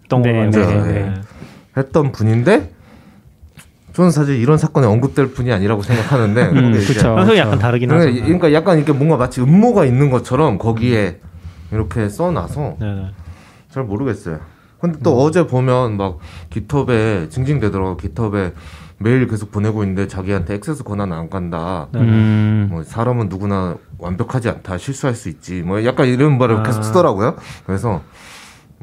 [0.05, 0.85] 어떤 네, 거 네, 같아요.
[0.85, 1.13] 네.
[1.77, 2.71] 했던 분인데
[3.93, 7.17] 저는 사실 이런 사건에 언급될 분이 아니라고 생각하는데 음, 근데 이제 그쵸.
[7.17, 7.99] 현석이 약간 다르긴 하죠.
[7.99, 11.19] 그러니까, 그러니까 약간 이렇게 뭔가 마치 음모가 있는 것처럼 거기에
[11.71, 13.11] 이렇게 써놔서 네네.
[13.69, 14.39] 잘 모르겠어요.
[14.79, 16.17] 근데 또 어제 보면 막
[16.49, 17.97] 깃허브에 징징대더라고.
[17.97, 18.53] 깃허브에
[18.97, 21.87] 메일 계속 보내고 있는데 자기한테 액세스 권한 안 간다.
[21.91, 21.99] 네.
[21.99, 22.67] 음.
[22.71, 24.77] 뭐 사람은 누구나 완벽하지 않다.
[24.77, 25.61] 실수할 수 있지.
[25.61, 26.63] 뭐 약간 이런 말을 아.
[26.63, 27.35] 계속 쓰더라고요.
[27.65, 28.01] 그래서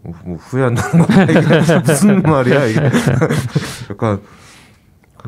[0.02, 1.22] 뭐, 뭐 후회한다는 거야.
[1.24, 2.80] 이게 무슨 말이야 이게.
[3.90, 4.20] 약간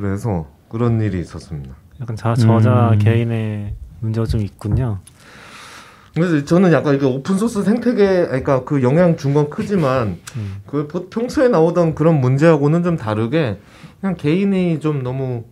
[0.01, 1.75] 그래서 그런 일이 있었습니다.
[2.01, 2.99] 약간 자, 저자 음.
[2.99, 4.99] 개인의 문제가 좀 있군요.
[6.15, 10.57] 그래서 저는 약간 이게 오픈 소스 생태계, 그러니까 그 영향 준 건 크지만 음.
[10.67, 13.59] 그 보- 평소에 나오던 그런 문제하고는 좀 다르게
[14.01, 15.45] 그냥 개인이 좀 너무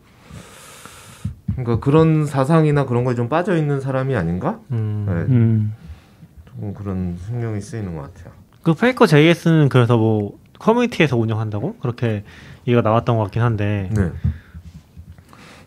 [1.52, 4.60] 그러니까 그런 사상이나 그런 거에 좀 빠져 있는 사람이 아닌가?
[4.72, 5.04] 음.
[5.06, 5.74] 네, 음.
[6.46, 8.32] 조금 그런 신경이 쓰이는 것 같아요.
[8.62, 12.24] 그 Faker JS는 그래서 뭐 커뮤니티에서 운영한다고 그렇게
[12.66, 14.10] 얘기가 나왔던 것 같긴 한데 네.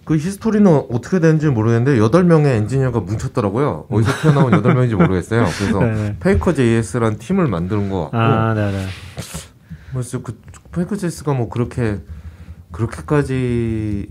[0.04, 3.86] 그 히스토리는 어떻게 되는지 모르겠는데 여덟 명의 엔지니어가 뭉쳤더라고요.
[3.90, 5.46] 어디서 튀어나온 여덟 명인지 모르겠어요.
[5.58, 6.18] 그래서 네네.
[6.20, 8.86] Faker JS라는 팀을 만드는 것 같고 아 네네
[9.92, 10.40] 그래서 그
[10.72, 12.00] Faker JS가 뭐 그렇게
[12.72, 14.10] 그렇게까지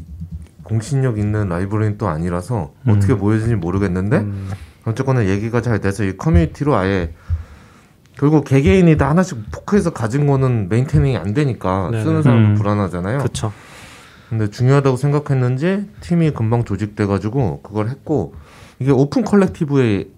[0.63, 2.93] 공신력 있는 라이브러리는 또 아니라서 음.
[2.93, 4.51] 어떻게 보여지는지 모르겠는데 음.
[4.85, 7.13] 어쨌거나 얘기가 잘 돼서 이 커뮤니티로 아예
[8.21, 12.05] 결국 개개인이 다 하나씩 fork해서 가진 거는 maintaining이 안 되니까 네네.
[12.05, 12.55] 쓰는 사람도 음.
[12.55, 13.21] 불안하잖아요.
[13.21, 13.51] 그쵸
[14.29, 18.35] 근데 중요하다고 생각했는지 팀이 금방 조직돼 가지고 그걸 했고
[18.79, 20.11] 이게 Open Collective에서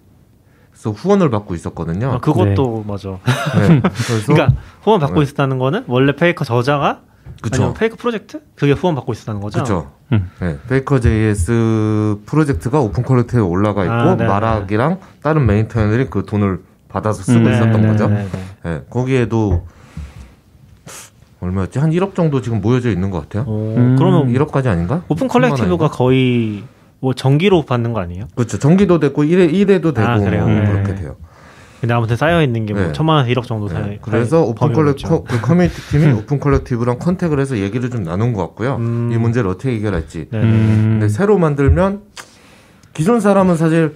[0.93, 2.11] 후원을 받고 있었거든요.
[2.11, 3.11] 아, 그것도 맞아
[3.57, 3.79] 네.
[3.81, 5.23] 그래서 그러니까 후원 받고 네.
[5.23, 7.03] 있었다는 거는 원래 페이커 저자가
[7.41, 7.55] 그쵸.
[7.55, 9.91] 아니면 페이커 프로젝트 그게 후원 받고 있었다는 거죠 그렇죠.
[10.11, 10.29] 음.
[10.41, 14.29] 네, Faker JS 프로젝트가 Open Collective에 올라가 있고 아, 네네.
[14.29, 16.59] Marak이랑 다른 maintainer들이 그 돈을
[16.93, 17.87] 받아서 쓰고 음, 있었던 네네네.
[17.87, 18.07] 거죠.
[18.63, 19.65] 네, 거기에도
[21.41, 21.79] 얼마였지?
[21.79, 23.51] 한 1억 정도 지금 모여져 있는 것 같아요.
[23.51, 23.95] 오, 음.
[23.97, 25.03] 그러면 1억까지 아닌가?
[25.09, 25.89] 오픈 10만 Collective가?
[25.89, 26.63] 거의
[26.99, 28.27] 뭐 정기로 받는 거 아니에요?
[28.35, 28.59] 그렇죠.
[28.59, 30.47] 정기도 됐고 1회 1회도 되고 아, 그래요?
[30.47, 30.71] 뭐 네.
[30.71, 31.15] 그렇게 돼요.
[31.81, 32.91] 근데 아무튼 쌓여 있는 게뭐 네.
[32.93, 33.97] 천만 원에서 1억 정도 네, 사이.
[34.01, 35.23] 그래서 사이 오픈 범위가 컬렉 있죠.
[35.25, 38.77] 그 커뮤니티 팀이 Open Collective랑 contact을 해서 얘기를 좀 나눈 것 같고요.
[38.77, 39.09] 음.
[39.11, 40.27] 이 문제를 어떻게 해결할지.
[40.31, 40.37] 네.
[40.39, 40.97] 음.
[40.99, 42.03] 근데 새로 만들면
[42.93, 43.95] 기존 사람은 사실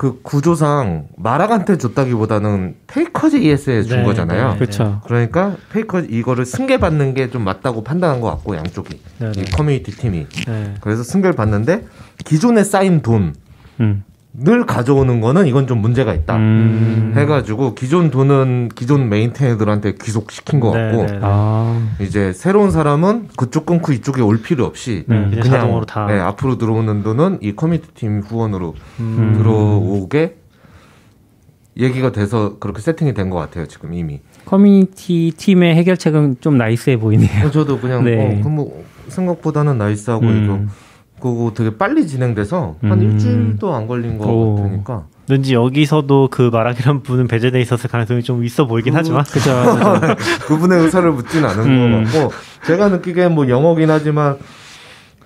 [0.00, 4.52] 그 구조상 Marak한테 줬다기보다는 Faker JS에 준 네, 거잖아요.
[4.52, 4.58] 네.
[4.58, 5.02] 그렇죠.
[5.04, 9.50] 그러니까 페이커 이거를 승계받는 게 좀 맞다고 판단한 것 같고 양쪽이 네, 이 네.
[9.50, 10.74] 커뮤니티 팀이 네.
[10.80, 11.84] 그래서 승계를 받는데
[12.24, 13.34] 기존에 쌓인 돈을
[14.32, 14.66] 음.
[14.66, 16.36] 가져오는 거는 이건 좀 문제가 있다.
[16.36, 17.12] 음.
[17.16, 21.18] 해가지고 기존 돈은 기존 maintainer들한테 귀속시킨 것 네, 같고 네, 네.
[21.22, 21.88] 아.
[22.00, 25.30] 이제 새로운 사람은 그쪽 끊고 이쪽에 올 필요 없이 네, 음.
[25.30, 26.06] 그냥 자동으로 다.
[26.06, 29.34] 네, 앞으로 들어오는 돈은 이 커뮤니티 팀 후원으로 음.
[29.36, 30.36] 들어오게
[31.76, 34.20] 얘기가 돼서 그렇게 세팅이 된 것 같아요 지금 이미.
[34.44, 37.46] 커뮤니티 팀의 해결책은 좀 nice해 보이네요.
[37.46, 38.38] 어, 저도 그냥 네.
[38.38, 40.44] 어, 그 뭐 생각보다는 nice하고 음.
[40.44, 40.74] 이거
[41.20, 43.02] 그거 되게 빨리 진행돼서 한 음.
[43.02, 44.56] 일주일도 안 걸린 것 오.
[44.56, 45.04] 같으니까.
[45.28, 49.22] 왠지 여기서도 그 마락이란 분은 배제돼 있었을 가능성이 좀 있어 보이긴 하지만.
[49.30, 49.50] 그죠.
[50.48, 52.04] 그분의 의사를 묻진 않은 음.
[52.04, 52.34] 것 같고
[52.66, 54.38] 제가 느끼기엔 뭐 영어긴 하지만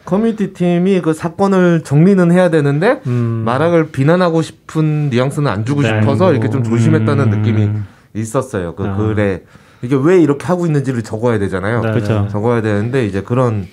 [0.05, 3.43] 커뮤니티 팀이 그 사건을 정리는 해야 되는데 음.
[3.47, 5.89] 마락을 비난하고 싶은 뉘앙스는 안 주고 네.
[5.89, 7.39] 싶어서 이렇게 좀 조심했다는 음.
[7.39, 7.71] 느낌이
[8.15, 8.75] 있었어요.
[8.75, 8.97] 그 아.
[8.97, 9.45] 글에
[9.81, 11.81] 이게 왜 이렇게 하고 있는지를 적어야 되잖아요.
[11.81, 12.29] 네.
[12.29, 13.67] 적어야 되는데 이제 그런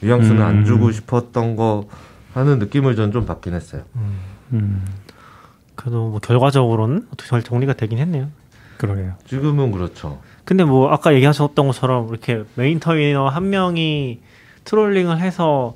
[0.00, 0.42] 뉘앙스는 음.
[0.46, 1.86] 안 주고 싶었던 거
[2.34, 3.82] 하는 느낌을 전 좀 받긴 했어요.
[4.52, 4.84] 음.
[5.74, 8.28] 그래도 뭐 결과적으로는 어떻게 잘 정리가 되긴 했네요.
[8.78, 9.14] 그러게요.
[9.26, 10.20] 지금은 그렇죠.
[10.44, 14.20] 근데 뭐 아까 얘기하셨던 것처럼 이렇게 maintainer 한 명이
[14.64, 15.74] trolling을 해서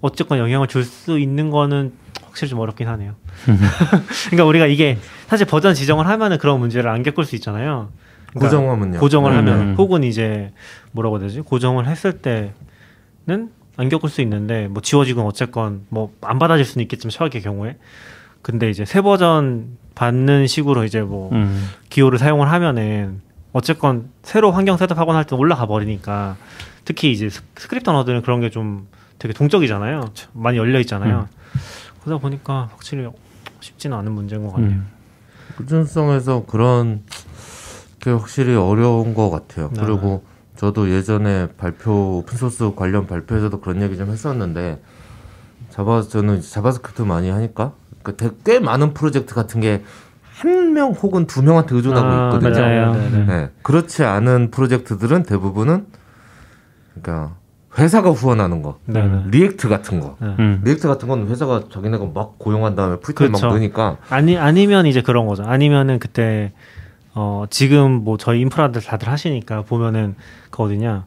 [0.00, 1.92] 어쨌건 영향을 줄 수 있는 거는
[2.24, 3.14] 확실히 좀 어렵긴 하네요.
[4.30, 7.88] 그러니까 우리가 이게 사실 버전 지정을 하면은 그런 문제를 안 겪을 수 있잖아요.
[8.30, 8.98] 그러니까 고정하면요.
[9.00, 9.36] 고정을 음.
[9.38, 10.52] 하면 혹은 이제
[10.92, 11.40] 뭐라고 해야 되지?
[11.40, 12.52] 고정을 했을 때는
[13.76, 17.76] 안 겪을 수 있는데 뭐 지워지건 어쨌건 뭐 안 받아질 수는 있겠지만 최악의 경우에
[18.42, 21.68] 근데 이제 새 버전 받는 식으로 이제 뭐 음.
[21.90, 23.20] 기호를 사용을 하면은
[23.52, 26.36] 어쨌건 새로 환경 setup하거나 할 때 올라가 버리니까
[26.84, 28.86] 특히 이제 스- 스크립트 언어들은 그런 게 좀
[29.18, 30.12] 되게 동적이잖아요.
[30.32, 31.28] 많이 열려 있잖아요.
[32.04, 33.08] 그러다 보니까 확실히
[33.60, 34.70] 쉽지는 않은 문제인 것 같네요.
[34.70, 34.86] 음.
[35.56, 37.02] 꾸준성에서 그런
[38.00, 39.70] 게 확실히 어려운 것 같아요.
[39.74, 39.80] 네.
[39.84, 40.22] 그리고
[40.58, 44.82] 저도 예전에 발표 오픈소스 관련 발표에서도 그런 얘기 좀 했었는데
[45.70, 49.82] Java 저는 JavaScript 많이 하니까 그 되- 꽤 많은 프로젝트 같은 게
[50.40, 52.50] 한 명 혹은 두 명한테 의존하고 아, 있거든요.
[52.50, 52.92] 맞아요.
[52.94, 53.24] 네, 네.
[53.26, 53.50] 네.
[53.62, 55.86] 그렇지 않은 프로젝트들은 대부분은
[56.94, 57.34] 그러니까
[57.76, 59.22] 회사가 후원하는 거, 네, 네.
[59.32, 60.16] React 같은 거.
[60.22, 60.60] 음.
[60.64, 63.52] React 같은 건 회사가 자기네가 막 고용한 다음에 풀타임 막 그렇죠.
[63.52, 65.42] 넣으니까 아니 아니면 이제 그런 거죠.
[65.44, 66.52] 아니면은 그때
[67.20, 70.14] 어 지금 뭐 저희 인프라들 다들 하시니까 보면은
[70.50, 71.04] 그 어디냐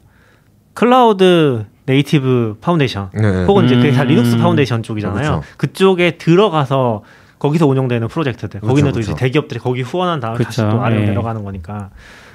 [0.74, 3.44] Cloud Native Foundation 네.
[3.46, 4.08] 혹은 이제 그게 다 음.
[4.08, 5.40] Linux Foundation 쪽이잖아요.
[5.40, 5.42] 그렇죠.
[5.56, 7.02] 그쪽에 들어가서
[7.38, 9.12] 거기서 운영되는 프로젝트들 그렇죠, 거기는 또 그렇죠.
[9.12, 10.60] 이제 대기업들이 거기 후원한 다음에 다시.
[10.60, 11.06] 또 아래로 예.
[11.06, 11.88] 내려가는 거니까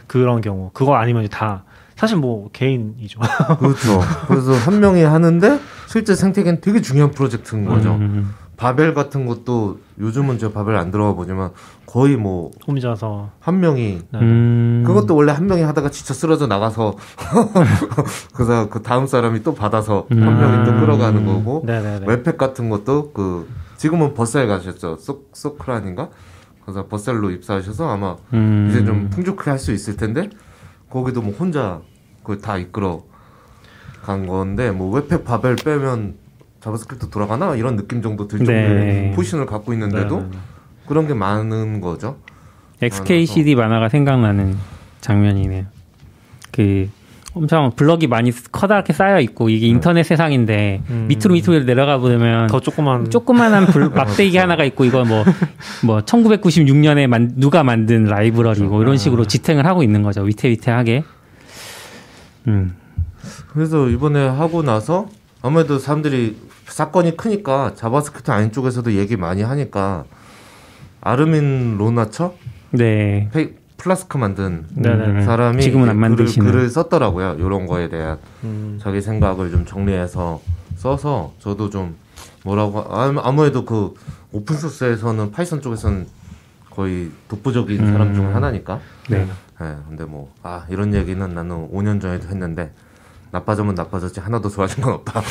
[0.07, 1.63] 그런 경우 그거 아니면 이제 다
[1.95, 3.19] 사실 뭐 개인이죠.
[3.59, 4.01] 그렇죠.
[4.27, 7.91] 그래서 한 명이 하는데 실제 생태계는 되게 중요한 프로젝트인 거죠.
[7.93, 8.33] 음.
[8.57, 11.51] 바벨 같은 것도 요즘은 저 바벨 안 들어가 보지만
[11.85, 14.19] 거의 뭐한 혼자서 명이 네.
[14.19, 14.83] 음.
[14.85, 16.95] 그것도 원래 한 명이 하다가 지쳐 쓰러져 나가서
[18.33, 20.39] 그래서 그 다음 사람이 또 받아서 한 음.
[20.39, 22.07] 명이 또 끌어가는 거고 네네네.
[22.07, 24.97] webpack 같은 것도 그 지금은 Vercel 가셨죠.
[24.97, 26.09] 소, sokra인가?
[26.65, 28.67] 그래서 Vercel로 입사하셔서 아마 음.
[28.69, 30.29] 이제 좀 풍족해 할수 있을 텐데
[30.89, 31.81] 거기도 뭐 혼자
[32.21, 33.03] 그걸 다 이끌어
[34.01, 36.15] 간 건데 뭐 webpack Babel 빼면
[36.67, 39.11] JavaScript 돌아가나 이런 느낌 정도 들 정도의 네.
[39.15, 40.37] 포지션을 갖고 있는데도 네네네.
[40.85, 42.17] 그런 게 많은 거죠.
[42.81, 44.57] XKCD 만화가 생각나는
[45.01, 45.65] 장면이네요.
[46.51, 46.89] 그
[47.33, 51.05] 엄청 블럭이 많이 커다랗게 쌓여 있고 이게 인터넷 세상인데 음.
[51.07, 57.33] 밑으로 밑으로 내려가 보면 더 조그만 조그만한 불, 막대기 하나가 있고 이거 뭐뭐 1996년에 만,
[57.35, 61.03] 누가 만든 라이브러리고 이런 식으로 지탱을 하고 있는 거죠 위태위태하게.
[62.47, 62.75] 음.
[63.53, 65.07] 그래서 이번에 하고 나서
[65.47, 66.35] 아무래도 사람들이
[66.67, 70.03] 사건이 크니까 JavaScript 아닌 쪽에서도 얘기 많이 하니까
[70.99, 72.33] Armin Ronacher
[72.71, 73.29] 네.
[73.31, 75.21] 페이, 플라스크 만든 네네.
[75.21, 76.25] 사람이 지금은 안 글을.
[76.33, 77.35] 글을 썼더라고요.
[77.39, 80.41] 이런 거에 대한 음, 자기 생각을 좀 정리해서
[80.75, 81.95] 써서 저도 좀
[82.43, 83.93] 뭐라고 아무- 아무래도 그
[84.33, 86.07] open source에서는 Python 쪽에서는
[86.71, 87.91] 거의 독보적인 음.
[87.93, 88.81] 사람 중 하나니까.
[89.09, 89.25] 네.
[89.61, 92.73] 예, 근데 뭐 아 이런 얘기는 나는 5년 전에도 했는데
[93.31, 95.21] 나빠지면 나빠졌지 하나도 좋아진 건 없다.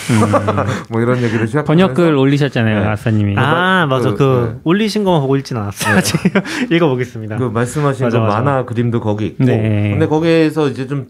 [0.90, 1.64] 뭐 이런 얘기를 시작.
[1.64, 2.86] 번역글 올리셨잖아요, 네.
[2.86, 3.36] 아싸님이.
[3.38, 4.60] 아 맞아 그, 그, 네.
[4.64, 6.00] 올리신 것만 보고 읽진 않았어요.
[6.02, 7.38] 지금 읽어보겠습니다.
[7.38, 8.40] 그 말씀하신 맞아, 그 맞아.
[8.40, 9.44] 만화 그림도 거기 있고.
[9.44, 9.90] 네.
[9.90, 11.08] 근데 거기에서 이제 좀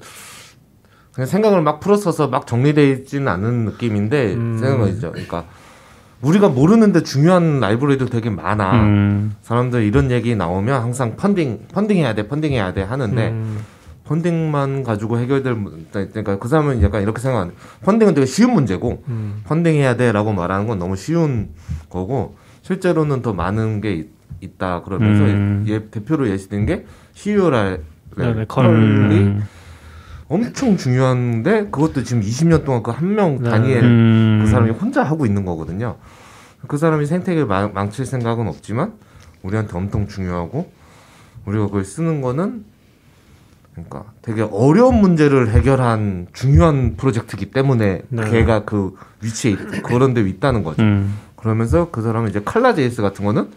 [1.12, 4.58] 그냥 생각을 막 풀었어서 막 정리되어 있지는 않은 느낌인데 음.
[4.58, 5.12] 생각이죠.
[5.12, 5.44] 그러니까
[6.20, 8.72] 우리가 모르는데 중요한 라이브러리도 되게 많아.
[8.82, 9.34] 음.
[9.42, 13.58] 사람들 이런 얘기 나오면 항상 펀딩 펀딩 해야 돼, 펀딩 해야 돼 하는데 음,
[14.06, 19.40] 펀딩만 가지고 해결될 문- 그러니까 그 사람은 약간 이렇게 생각하는 펀딩은 되게 쉬운 문제고 음,
[19.44, 21.50] 펀딩 해야 돼라고 말하는 건 너무 쉬운
[21.90, 24.08] 거고 실제로는 더 많은 게 있,
[24.40, 25.64] 있다 그러면서 음.
[25.68, 27.78] 얘 대표로 예시든 게 CEO라
[28.16, 29.42] 네네, 컬이 음.
[30.28, 33.50] 엄청 중요한데 그것도 지금 20년 동안 그 한명 네.
[33.50, 34.40] 다니엘 음.
[34.44, 35.96] 그 사람이 혼자 하고 있는 거거든요.
[36.66, 38.94] 그 사람이 생태계를 망- 망칠 생각은 없지만
[39.42, 40.70] 우리한테 엄청 중요하고
[41.44, 42.64] 우리가 그걸 쓰는 거는
[43.76, 48.30] 그러니까 되게 어려운 문제를 해결한 중요한 프로젝트이기 때문에 네.
[48.30, 50.82] 걔가 그 위치에 있, 그런 데 있다는 거죠.
[50.82, 51.18] 음.
[51.36, 53.50] 그러면서 그 사람은 이제 칼라 제이스 같은 거는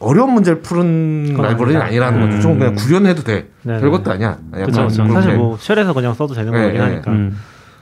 [0.00, 1.80] 어려운 문제를 푸는 라이브러리는.
[1.80, 2.40] 아니라는 거죠.
[2.42, 2.76] 좀 그냥 음.
[2.76, 3.48] 구현해도 돼.
[3.62, 3.80] 네네.
[3.80, 4.38] 별것도 아니야.
[4.50, 4.88] 그렇죠.
[4.88, 5.12] 그렇게.
[5.12, 6.80] 사실 뭐 쉘에서 그냥 써도 되는 네, 거긴 네.
[6.80, 7.12] 하니까.
[7.12, 7.36] 음.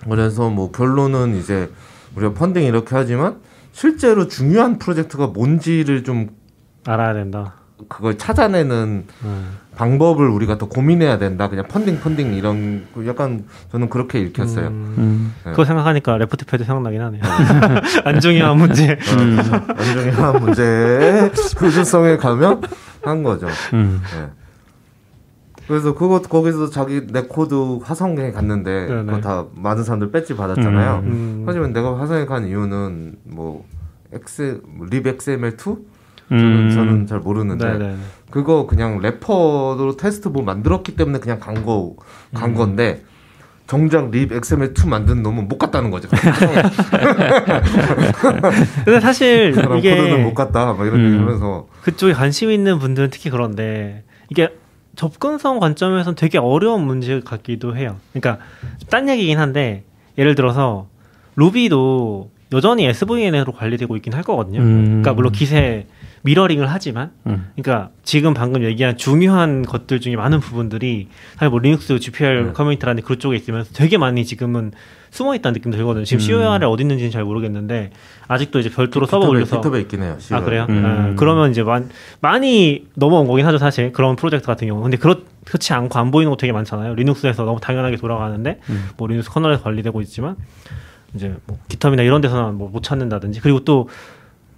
[0.08, 1.70] 그래서 뭐 결론은 이제
[2.16, 3.36] 우리가 펀딩 이렇게 하지만
[3.72, 6.30] 실제로 중요한 프로젝트가 뭔지를 좀
[6.86, 7.54] 알아야 된다.
[7.88, 9.58] 그걸 찾아내는 음.
[9.76, 11.48] 방법을 우리가 더 고민해야 된다.
[11.48, 14.66] 그냥 펀딩 펀딩 이런 거 약간 저는 그렇게 읽혔어요.
[14.66, 15.34] 음, 음.
[15.44, 15.50] 네.
[15.52, 17.22] 그거 생각하니까 left-pad 생각나긴 하네요.
[18.04, 18.98] 안 중요한 문제.
[19.16, 19.38] 음.
[19.68, 22.62] 안중요한 문제의 효율성에 가면
[23.02, 23.46] 한 거죠.
[23.74, 24.02] 음.
[24.12, 24.26] 네.
[25.68, 29.04] 그래서 그것 거기서 자기 내 코드 화성에 갔는데 네네.
[29.04, 31.02] 그거 다 많은 사람들 배지 받았잖아요.
[31.04, 31.44] 음.
[31.46, 33.64] 하지만 내가 화성에 간 이유는 뭐
[34.12, 34.60] 엑스
[34.90, 35.78] libxml2
[36.28, 36.70] 저는, 음.
[36.70, 37.96] 저는 잘 모르는데 네네.
[38.30, 41.96] 그거 그냥 wrapper로 테스트 뭐 만들었기 때문에 그냥 간 거,
[42.34, 43.02] 간 건데,
[43.66, 46.08] 정작 libxml2 만든 놈은 못 갔다는 거죠.
[48.84, 50.72] 근데 사실 그 코드는 이게 못 갔다.
[50.72, 51.20] 막 이런 음.
[51.20, 51.66] 하면서.
[51.82, 54.48] 그쪽에 관심 있는 분들은 특히 그런데 이게
[54.96, 57.96] 접근성 관점에서는 되게 어려운 문제 같기도 해요.
[58.14, 58.42] 그러니까
[58.88, 59.84] 딴 얘기긴 한데
[60.16, 60.88] 예를 들어서
[61.36, 64.60] Ruby도 여전히 SVN으로 관리되고 있긴 할 거거든요.
[64.60, 64.84] 음.
[64.86, 65.86] 그러니까 물론 Git에
[66.22, 67.50] mirroring을 하지만 음.
[67.56, 72.52] 그러니까 지금 방금 얘기한 중요한 것들 중에 많은 부분들이 사실 뭐 Linux GPL 네.
[72.52, 74.72] 커뮤니티라는 그쪽에 있으면서 되게 많이 지금은
[75.10, 76.04] 숨어 있다는 느낌도 들거든요.
[76.04, 76.26] 지금 음.
[76.26, 77.90] curl이 어디 있는지는 잘 모르겠는데
[78.26, 80.18] 아직도 이제 별도로 서버 GitHub에, 올려서 GitHub에 있긴 해요.
[80.32, 80.66] 아 그래요?
[80.68, 80.84] 음.
[80.84, 81.88] 아, 그러면 이제 많,
[82.20, 84.82] 많이 넘어온 거긴 하죠 사실 그런 프로젝트 같은 경우.
[84.82, 86.94] 근데 그렇 그렇지 않고 안 보이는 거 되게 많잖아요.
[86.94, 88.88] Linux에서 너무 당연하게 돌아가는데 음.
[88.98, 90.36] 뭐 Linux kernel에서 관리되고 있지만
[91.14, 93.88] 이제 뭐 GitHub나 이런 데서는 뭐 못 찾는다든지 그리고 또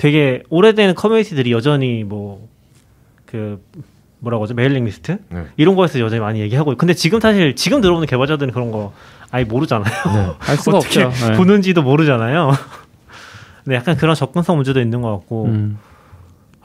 [0.00, 2.48] 되게 오래된 커뮤니티들이 여전히 뭐
[3.26, 3.62] 그
[4.18, 5.44] 뭐라고 하죠 mailing list 네.
[5.56, 8.92] 이런 거에서 여전히 많이 얘기하고 있- 근데 지금 사실 지금 들어오는 개발자들은 그런 거
[9.30, 9.92] 아예 모르잖아요.
[10.12, 10.32] 네.
[10.40, 11.28] 알 수가 어떻게 없죠.
[11.30, 11.36] 네.
[11.36, 12.50] 보는지도 모르잖아요.
[13.62, 15.78] 근데 약간 그런 접근성 문제도 있는 것 같고 음.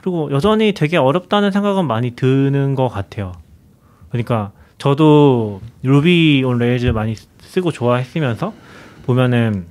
[0.01, 3.33] 그리고 여전히 되게 어렵다는 생각은 많이 드는 것 같아요.
[4.09, 8.53] 그러니까 저도 Ruby on Rails 많이 쓰고 좋아했으면서
[9.05, 9.67] 보면은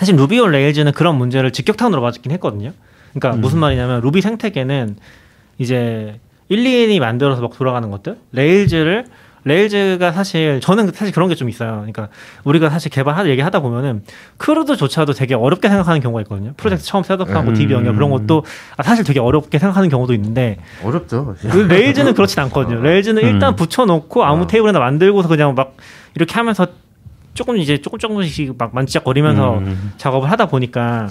[0.00, 2.72] 사실 Ruby on Rails는 그런 문제를 직격탄으로 맞았긴 했거든요.
[3.12, 3.42] 그러니까 음.
[3.42, 4.96] 무슨 말이냐면 루비 생태계는
[5.58, 9.04] 이제 1, 2인이 만들어서 막 돌아가는 것들 Rails를
[9.44, 11.72] Rails가 사실 저는 사실 그런 게 좀 있어요.
[11.80, 12.08] 그러니까
[12.44, 14.02] 우리가 사실 개발하다 얘기하다 보면은
[14.38, 16.54] CRUD조차도 되게 어렵게 생각하는 경우가 있거든요.
[16.56, 17.54] 프로젝트 처음 setup하고 음.
[17.54, 18.44] DB 연결 그런 것도
[18.78, 21.36] 아, 사실 되게 어렵게 생각하는 경우도 있는데 어렵죠.
[21.50, 22.80] 그 레일즈는 그렇진 않거든요.
[22.80, 23.56] 레일즈는 일단 음.
[23.56, 24.46] 붙여놓고 아무 어.
[24.46, 25.76] 테이블에나 만들고서 그냥 막
[26.14, 26.66] 이렇게 하면서
[27.40, 29.92] 조금 이제 조금 조금씩 막 만지작거리면서 음.
[29.96, 31.08] 작업을 하다 보니까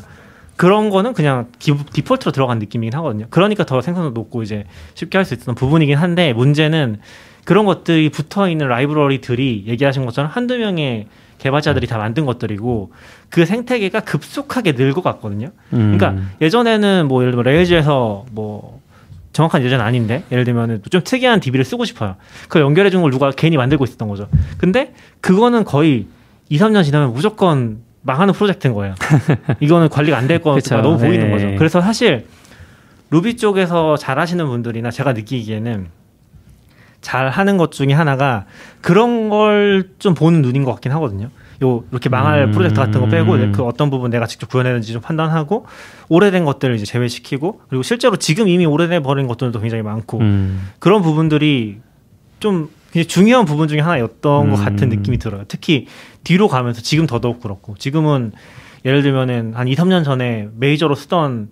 [0.58, 3.26] 그런 거는 그냥 디, 디폴트로 들어간 느낌이긴 하거든요.
[3.32, 7.00] 그러니까 더 생산도 높고 이제 쉽게 할 수 있었던 부분이긴 한데 문제는
[7.46, 11.08] 그런 것들이 붙어 있는 라이브러리들이 얘기하신 것처럼 한두 명의
[11.40, 12.92] 개발자들이 다 만든 것들이고
[13.30, 15.48] 그 생태계가 급속하게 늘고갔거든요.
[15.74, 15.98] 음.
[15.98, 18.82] 그러니까 예전에는 뭐 예를 들면 레일즈에서 뭐
[19.34, 22.18] 정확한 예전 은 아닌데 예를 들면 좀 특이한 DB를 쓰고 싶어요.
[22.44, 24.28] 그걸 연결해 준 걸 누가 괜히 만들고 있었던 거죠.
[24.60, 26.06] 근데 그거는 거의
[26.50, 28.96] 2, 3년 지나면 무조건 망하는 프로젝트인 거예요.
[29.60, 30.60] 이거는 관리가 안 될 거가.
[30.82, 31.32] 너무 보이는 네.
[31.32, 31.56] 거죠.
[31.58, 32.26] 그래서 사실
[33.12, 35.88] 루비 쪽에서 잘하시는 분들이나 제가 느끼기에는
[37.02, 38.46] 잘 하는 것 중에 하나가
[38.82, 41.30] 그런 걸 좀 보는 눈인 것 같긴 하거든요.
[41.62, 42.52] 요 이렇게 망할 음.
[42.52, 45.66] 프로젝트 같은 거 빼고 그 어떤 부분 내가 직접 구현했는지 좀 판단하고
[46.08, 50.70] 오래된 것들을 이제 제외시키고 그리고 실제로 지금 이미 오래돼 버린 것들도 굉장히 많고 음.
[50.80, 51.80] 그런 부분들이
[52.40, 52.70] 좀
[53.08, 54.66] 중요한 부분 중에 하나였던 것 음.
[54.66, 55.44] 같은 느낌이 들어요.
[55.48, 55.88] 특히
[56.24, 58.32] 뒤로 가면서 지금 더더욱 그렇고 지금은
[58.86, 61.50] 예를 들면은 한 2, 3년 전에 메이저로 쓰던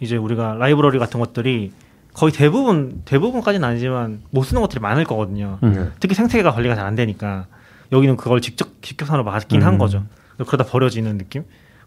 [0.00, 1.72] 이제 우리가 라이브러리 같은 것들이
[2.12, 5.58] 거의 대부분 대부분까지는 아니지만 못 쓰는 것들이 많을 거거든요.
[5.62, 5.72] 음.
[5.72, 5.88] 네.
[6.00, 7.46] 특히 생태계가 관리가 잘 안 되니까
[7.90, 9.66] 여기는 그걸 직접 직격탄으로 맞긴 음.
[9.66, 10.04] 한 거죠.
[10.36, 11.44] 그러다 버려지는 느낌?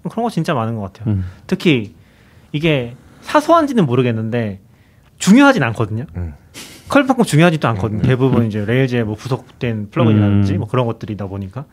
[0.10, 1.14] 그런 거 진짜 많은 것 같아요.
[1.14, 1.26] 음.
[1.48, 1.94] 특히
[2.52, 4.60] 이게 사소한지는 모르겠는데
[5.20, 6.06] 중요하진 않거든요.
[6.92, 7.06] 음.
[7.08, 8.00] curl만큼 중요하지도 않거든요.
[8.00, 8.04] 음.
[8.04, 10.60] 대부분 이제 Rails에 뭐 부속된 plugin이라든지 음.
[10.60, 11.66] 뭐 그런 것들이다 보니까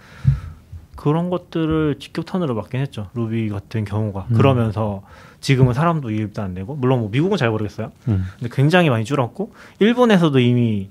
[0.97, 3.09] 그런 것들을 직격탄으로 맞긴 했죠.
[3.15, 4.37] 루비 같은 경우가 음.
[4.37, 5.03] 그러면서
[5.41, 7.93] 지금은 사람도 유입도 안 되고 물론 뭐 미국은 잘 모르겠어요.
[8.09, 8.25] 음.
[8.39, 10.91] 근데 굉장히 많이 줄었고 일본에서도 이미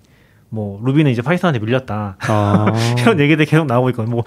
[0.50, 2.66] 뭐 루비는 이제 파이썬한테 밀렸다 아.
[3.00, 4.16] 이런 얘기들 계속 나오고 있거든요.
[4.16, 4.24] 뭐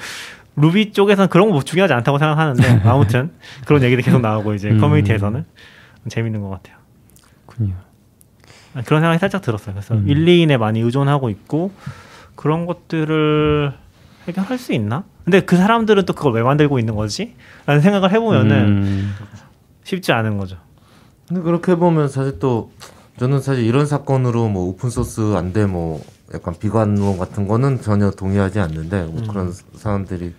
[0.57, 3.31] 루비 쪽에서는 그런 거 뭐 중요하지 않다고 생각하는데 아무튼
[3.65, 4.81] 그런 얘기들 계속 나오고 이제 음.
[4.81, 5.45] 커뮤니티에서는
[6.09, 6.77] 재밌는 것 같아요.
[7.47, 7.75] 그렇군요.
[8.75, 9.75] 아, 그런 생각이 살짝 들었어요.
[9.75, 10.09] 그래서 음.
[10.09, 11.73] 1, 2인에 많이 의존하고 있고
[12.37, 13.73] 그런 것들을
[14.29, 15.05] 해결할 수 있나?
[15.25, 17.35] 근데 그 사람들은 또 그걸 왜 만들고 있는 거지?
[17.67, 19.15] 라는 생각을 해보면은 음.
[19.85, 20.57] 쉽지 않은 거죠.
[21.29, 22.71] 근데 그렇게 보면 사실 또
[23.19, 26.03] 저는 사실 이런 사건으로 뭐 open source 안 돼 뭐
[26.33, 29.27] 약간 비관론 같은 거는 전혀 동의하지 않는데 뭐 음.
[29.27, 30.33] 그런 사람들이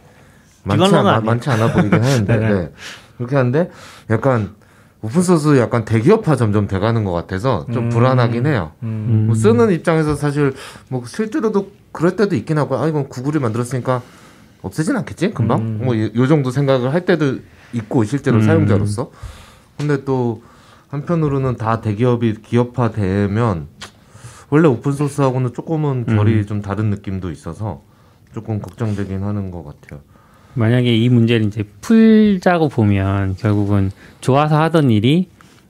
[0.63, 1.19] 많지, 않아.
[1.21, 2.53] 많지 않아 보이긴 하는데 네네.
[2.53, 2.71] 네.
[3.17, 3.69] 그렇게 하는데
[4.09, 4.55] 약간
[5.03, 7.89] open source 약간 대기업화 점점 돼가는 것 같아서 좀 음.
[7.89, 8.71] 불안하긴 해요.
[8.83, 9.23] 음.
[9.25, 10.53] 뭐 쓰는 입장에서 사실
[10.89, 14.01] 뭐 실제로도 그럴 때도 있긴 하고 아 이건 Google이 만들었으니까
[14.61, 15.81] 없애진 않겠지 금방 음.
[15.83, 17.39] 뭐요 정도 생각을 할 때도
[17.73, 18.43] 있고 실제로 음.
[18.43, 19.11] 사용자로서
[19.77, 20.43] 근데 또
[20.89, 23.67] 한편으로는 다 대기업이 기업화 되면
[24.49, 26.45] 원래 오픈 소스하고는 조금은 결이 음.
[26.45, 27.81] 좀 다른 느낌도 있어서
[28.33, 30.01] 조금 걱정되긴 하는 것 같아요.
[30.53, 35.27] 만약에 이 문제를 이제 풀자고 보면 결국은 좋아서 하던 일이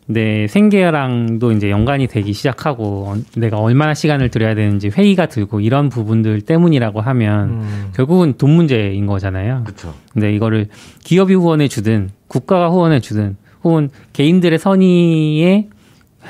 [0.08, 5.90] 내 생계랑도 이제 연관이 되기 시작하고 어, 내가 얼마나 시간을 들여야 되는지 회의가 들고 이런
[5.90, 7.92] 부분들 때문이라고 하면 음.
[7.96, 9.64] 결국은 돈 문제인 거잖아요.
[9.64, 9.94] 그렇죠.
[10.12, 10.68] 근데 이거를
[11.04, 15.70] 기업이 후원해 주든 국가가 후원해 주든 혹은 개인들의 선의에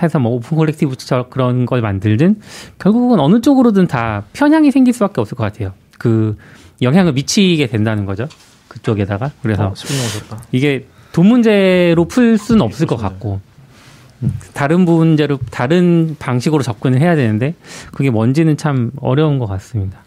[0.01, 2.39] 의해서 뭐 Open Collective처럼 그런 걸 만들든
[2.79, 5.73] 결국은 어느 쪽으로든 다 편향이 생길 수밖에 없을 것 같아요.
[5.97, 6.37] 그
[6.81, 8.27] 영향을 미치게 된다는 거죠.
[8.67, 9.73] 그쪽에다가 그래서 어.
[10.51, 12.95] 이게 돈 문제로 풀 수는 없을 것.
[12.95, 13.41] 같고
[14.23, 17.55] 음, 다른 문제로 다른 방식으로 접근을 해야 되는데
[17.91, 19.99] 그게 뭔지는 참 어려운 것 같습니다.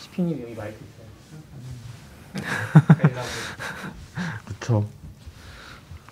[0.00, 0.76] 시피님 여기 마이크
[2.34, 2.84] 있어요.
[4.44, 4.86] 그렇죠.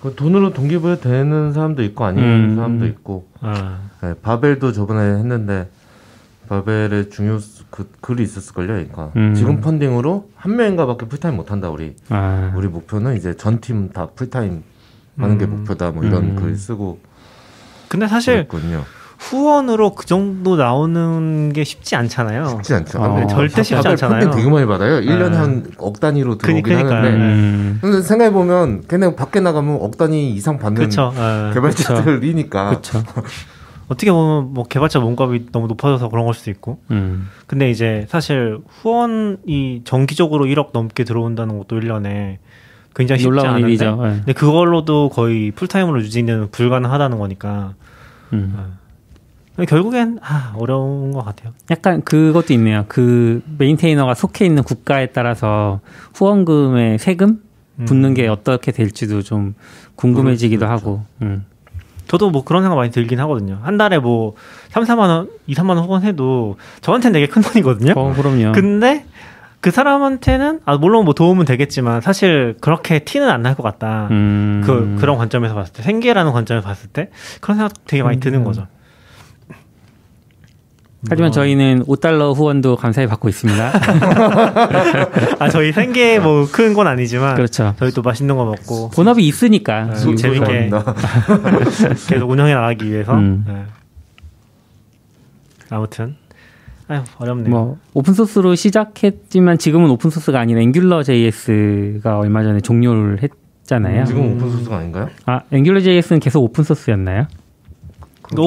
[0.01, 2.57] 그 돈으로 동기부여 되는 사람도 있고 아닌 음.
[2.57, 5.69] 사람도 있고 아, 네, Babel도 저번에 했는데
[6.49, 7.39] Babel의 중요
[7.75, 8.69] 그 글이 있었을걸요.
[8.69, 9.35] 그러니까 음.
[9.35, 11.97] 지금 펀딩으로 한 명인가밖에 풀타임 못한다 우리.
[12.09, 14.63] 아, 우리 목표는 이제 전 팀 다 풀타임
[15.19, 15.57] 하는 게 음.
[15.57, 15.91] 목표다.
[15.91, 16.37] 뭐 이런 음.
[16.37, 17.01] 글 쓰고
[17.89, 18.85] 근데 사실 그랬거든요.
[19.19, 22.47] 후원으로 그 정도 나오는 게 쉽지 않잖아요.
[22.49, 23.03] 쉽지 않죠.
[23.03, 24.21] 어, 근데 절대 쉽지 바벨 않잖아요.
[24.21, 25.01] 펀딩 되게 많이 받아요.
[25.01, 25.37] 1년에 네.
[25.37, 26.95] 한억 단위로 들어오긴 그니- 그니까요.
[26.99, 27.17] 하는데.
[27.17, 31.13] 음, 근데 생각해 보면 걔네 밖에 나가면 억 단위 이상 받는 그렇죠.
[31.17, 31.55] 예.
[31.55, 32.69] 개발자들이니까.
[32.71, 33.03] 그렇죠.
[33.89, 36.79] 어떻게 보면 뭐 개발자 몸값이 너무 높아져서 그런 걸 수도 있고.
[36.91, 42.39] 음, 근데 이제 사실 후원이 정기적으로 1억 넘게 들어온다는 것도 1년에
[42.95, 43.69] 굉장히 쉽지 않은데.
[43.69, 44.01] 일이죠.
[44.05, 44.09] 예.
[44.09, 47.75] 근데 그걸로도 거의 풀타임으로 유지는 불가능하다는 거니까
[48.33, 48.77] 음.
[49.69, 51.53] 결국엔 아, 어려운 것 같아요.
[51.71, 52.85] 약간 그것도 있네요.
[52.89, 55.81] 그 메인테이너가 속해 있는 국가에 따라서
[56.15, 57.41] 후원금의 세금
[57.87, 58.15] 붙는 음.
[58.15, 59.55] 게 어떻게 될지도 좀
[59.97, 61.05] 궁금해지기도 하고.
[61.23, 61.45] 음.
[62.09, 63.59] 저도 뭐 그런 생각 많이 들긴 하거든요.
[63.63, 64.35] 한 달에 뭐
[64.71, 67.93] 3, 4만 원, 2, 3만 원 후원해도 저한테는 되게 큰 돈이거든요.
[67.97, 68.53] 어, 그럼요.
[68.53, 69.05] 근데
[69.61, 74.09] 그 사람한테는 아 물론 뭐 도움은 되겠지만 사실 그렇게 티는 안 날 것 같다.
[74.11, 74.63] 음.
[74.67, 77.09] 그 그런 관점에서 봤을 때 생계라는 관점에서 봤을 때
[77.41, 78.67] 그런 생각 되게 많이 드는 거죠.
[81.11, 83.73] 하지만 뭐, 저희는 5달러 후원도 감사히 받고 있습니다.
[85.39, 87.75] 아 저희 생계 뭐 큰 건 아니지만 그렇죠.
[87.79, 89.85] 저희 또 맛있는 거 먹고 본업이 있으니까.
[89.85, 90.71] 네, 이- 재밌게.
[92.09, 93.15] 계속 운영해 나가기 위해서.
[93.15, 93.45] 음.
[93.47, 93.63] 네.
[95.71, 96.17] 아무튼
[96.89, 97.49] 아유 어렵네요.
[97.51, 104.05] 뭐 open source로 시작했지만 지금은 open source가 아닌 AngularJS가 얼마 전에 종료를 했잖아요.
[104.05, 105.09] 지금 open source가 아닌가요?
[105.27, 107.27] 아, AngularJS는 계속 open source였나요?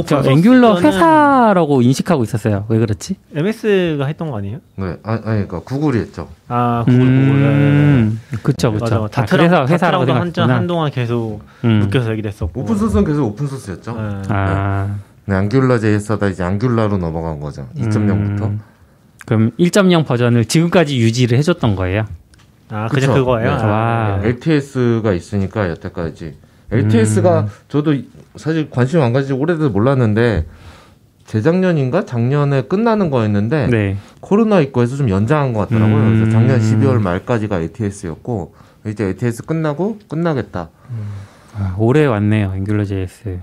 [0.06, 2.66] 저 앵귤러 회사라고 인식하고 있었어요.
[2.70, 3.16] 왜 그렇지?
[3.36, 4.60] MS가 했던 거 아니에요?
[4.76, 6.28] 네, 아, 아니 그러니까 구글이 했죠.
[6.48, 7.16] 아 구글 구글.
[7.16, 8.84] 음, 그쵸, 그쵸.
[8.86, 8.96] 맞아.
[8.98, 10.56] 아, 다트랑 그래서 회사라고 다트랑도 한자 생각했구나.
[10.56, 11.80] 한동안 계속 음.
[11.80, 12.62] 묶여서 얘기를 했었고.
[12.62, 13.92] 오픈소스는 계속 오픈소스였죠.
[13.94, 14.22] 네.
[14.30, 17.68] 아, 네, 앙귤라 JS하다 이제 앙귤라로 넘어간 거죠.
[17.78, 18.42] 2.0부터.
[18.44, 18.62] 음,
[19.26, 22.06] 그럼 1.0 버전을 지금까지 유지를 해줬던 거예요?
[22.70, 23.58] 아 그냥 그거예요.
[23.58, 23.64] 네.
[23.64, 23.70] 와.
[23.70, 26.36] 아, LTS가 있으니까 여태까지
[26.72, 27.48] LTS가 음.
[27.68, 27.96] 저도
[28.36, 30.46] 사실 관심 안 가지고 오래돼서 몰랐는데
[31.26, 33.98] 재작년인가 작년에 끝나는 거였는데 네.
[34.22, 35.98] 코로나 있고 해서 좀 연장한 것 같더라고요.
[35.98, 36.16] 음.
[36.16, 38.56] 그래서 작년 12월 말까지가 LTS였고
[38.86, 40.70] 이제 LTS 끝나고 끝나겠다.
[41.56, 43.40] 아, 올해 왔네요, 앵귤러 JS.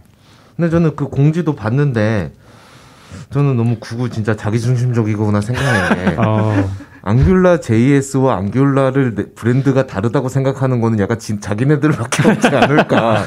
[0.57, 2.33] 근데 저는 그 공지도 봤는데
[3.31, 5.55] 저는 너무 구구 진짜 자기중심적이구나 게
[6.19, 6.71] 어,
[7.07, 13.25] 앙귤라 JS와 앙귤라를 내- 브랜드가 다르다고 생각하는 거는 약간 진, 자기네들밖에 없지 않을까.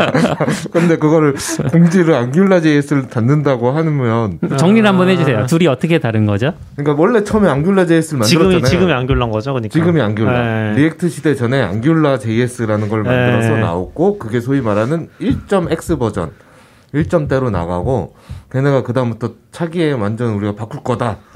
[0.72, 1.34] 근데 그거를
[1.70, 5.10] 공지를 AngularJS를 닫는다고 하면 정리를 한번 아.
[5.10, 5.44] 해주세요.
[5.46, 6.54] 둘이 어떻게 다른 거죠?
[6.74, 8.60] 그러니까 원래 처음에 AngularJS를 만들었잖아요.
[8.60, 9.72] 지금이 지금이 Angular인 거죠, 그러니까.
[9.72, 10.42] 지금이 Angular.
[10.72, 10.74] 네.
[10.76, 13.60] React 시대 전에 AngularJS라는 걸 만들어서 네.
[13.60, 16.30] 나왔고 그게 소위 말하는 1.x 버전
[16.94, 18.14] 1점대로 나가고
[18.50, 21.35] 걔네가 그다음부터 차기에 완전 우리가 바꿀 거다 네.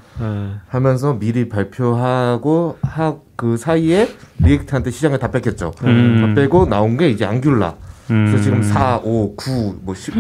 [0.69, 4.09] 하면서 미리 발표하고 하, 그 사이에
[4.39, 5.73] 리액트한테 시장을 다 뺏겼죠.
[5.85, 6.35] 음.
[6.35, 7.75] 다 빼고 나온 게 이제 앙귤라.
[8.11, 8.27] 음.
[8.27, 10.15] 그래서 지금 4, 5, 9, 뭐 10,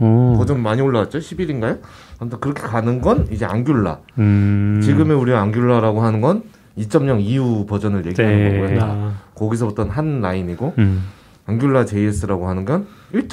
[0.00, 0.34] 오.
[0.36, 1.18] 버전 많이 올라왔죠?
[1.18, 1.80] 11인가요?
[2.18, 3.98] 아무튼 그렇게 가는 건 이제 앙귤라.
[4.18, 4.80] 음.
[4.82, 6.42] 지금의 우리 앙귤라라고 하는 건
[6.78, 8.60] 2.0 이후 버전을 얘기하는 네.
[8.60, 8.78] 거고요.
[8.82, 11.04] 아, 거기서부터 한 라인이고 음.
[11.46, 13.28] 앙귤라 JS라고 하는 건 1.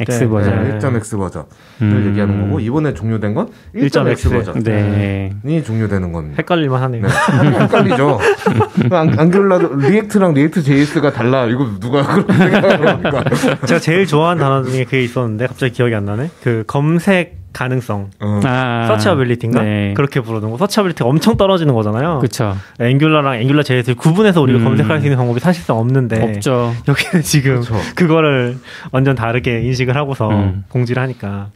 [0.00, 0.28] X 네.
[0.28, 0.64] 버전.
[0.64, 0.78] 네.
[0.78, 1.46] 1.x 버전을
[1.82, 2.06] 음.
[2.08, 5.62] 얘기하는 거고 이번에 종료된 건 1.x 1.x 버전이 네.
[5.62, 6.36] 종료되는 겁니다.
[6.38, 7.02] 헷갈릴만 하네요.
[7.02, 7.58] 네.
[7.60, 8.18] 헷갈리죠.
[8.90, 11.46] 안, 앙귤라도 리액트랑 리액트 JS가 달라.
[11.46, 13.24] 이거 누가 그런 생각을 합니까?
[13.66, 16.30] 제가 제일 좋아하는 단어 중에 그게 있었는데 갑자기 기억이 안 나네.
[16.42, 18.10] 그 검색 가능성.
[18.20, 18.40] 어.
[18.44, 18.86] 아.
[18.88, 19.62] searchability인가?
[19.62, 19.94] 네.
[19.96, 20.58] 그렇게 부르는 거.
[20.58, 22.18] searchability가 엄청 떨어지는 거잖아요.
[22.18, 22.54] 그쵸.
[22.80, 24.64] 앵귤러랑 앵귤러 JS를 구분해서 우리가 음.
[24.64, 26.74] 검색할 수 있는 방법이 사실상 없는데 없죠.
[26.86, 27.74] 여기는 지금 그쵸.
[27.94, 28.58] 그거를
[28.92, 30.64] 완전 다르게 인식을 하고서 음.
[30.68, 31.48] 공지를 하니까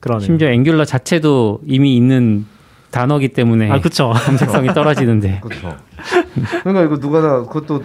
[0.00, 0.26] 그러네요.
[0.26, 2.44] 심지어 Angular 자체도 이미 있는
[2.90, 4.12] 단어기 때문에 아 그쵸.
[4.26, 5.40] 검색성이 떨어지는데.
[5.42, 5.76] 그렇죠.
[6.62, 7.82] 그러니까 이거 누가 나 그것도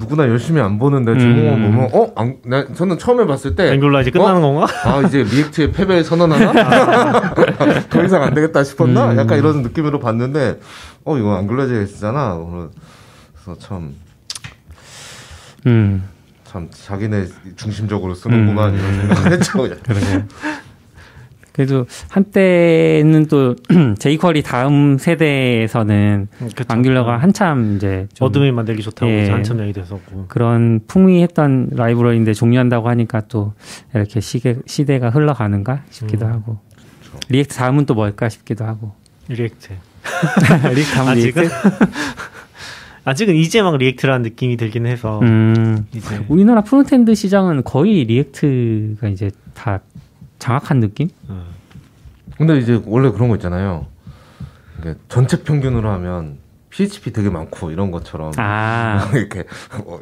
[0.00, 1.72] 누구나 열심히 안 보는데 제목만 음.
[1.72, 2.12] 보면 어?
[2.16, 4.66] 앙, 나, 저는 처음에 봤을 때 Angular 이제 끝나는 건가?
[4.84, 7.34] 아 이제 React의 패배 선언하나?
[7.90, 9.12] 더 이상 안 되겠다 싶었나?
[9.12, 9.18] 음.
[9.18, 10.58] 약간 이런 느낌으로 봤는데
[11.04, 12.38] 어 이거 Angular JS잖아.
[13.34, 13.94] 그래서 참
[15.66, 16.08] 음.
[16.44, 17.26] 참 자기네
[17.56, 18.78] 중심적으로 쓰는구만 음.
[18.78, 19.52] 이런 생각을 했죠.
[19.58, 20.24] 그러게.
[21.52, 23.56] 그래도 한때는 또
[23.98, 26.64] jQuery 다음 세대에서는 그쵸.
[26.68, 29.28] Angular가 한참 이제 좀 admin 만들기 좋다고 예.
[29.28, 30.26] 한참 얘기 됐었고.
[30.28, 33.54] 그런 풍미했던 라이브러리인데 종료한다고 하니까 또
[33.94, 36.32] 이렇게 시계, 시대가 흘러가는가 싶기도 음.
[36.32, 36.58] 하고
[37.28, 38.92] React 다음은 또 뭘까 싶기도 하고
[39.28, 39.74] React.
[40.74, 41.42] React 다음 아직은?
[41.42, 41.54] React
[43.04, 45.86] 아직은 이제 막 React라는 느낌이 들긴 해서 음.
[45.94, 49.80] 이제 우리나라 frontend 시장은 거의 React가 이제 다
[50.40, 51.08] 장악한 느낌?
[51.28, 51.44] 어.
[52.36, 53.86] 근데 이제 원래 그런 거 있잖아요.
[55.08, 56.38] 전체 평균으로 하면
[56.70, 59.08] PHP 되게 많고 이런 것처럼 아.
[59.14, 59.44] 이렇게
[59.84, 60.00] 뭐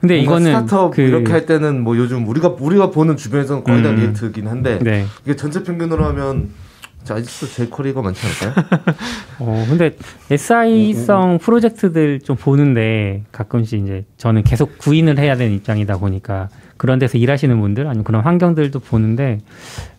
[0.00, 3.90] 근데 이거는 스타트업 그 이렇게 할 때는 뭐 요즘 우리가 우리가 보는 주변에서는 거의 다
[3.90, 3.96] 음.
[3.96, 5.06] React긴 한데 네.
[5.24, 6.50] 이게 전체 평균으로 하면
[7.04, 8.64] 자, 아직도 jQuery가 많지 않을까요?
[9.40, 9.96] 어, 근데
[10.30, 17.18] SI성 프로젝트들 좀 보는데 가끔씩 이제 저는 계속 구인을 해야 되는 입장이다 보니까 그런 데서
[17.18, 19.40] 일하시는 분들 아니면 그런 환경들도 보는데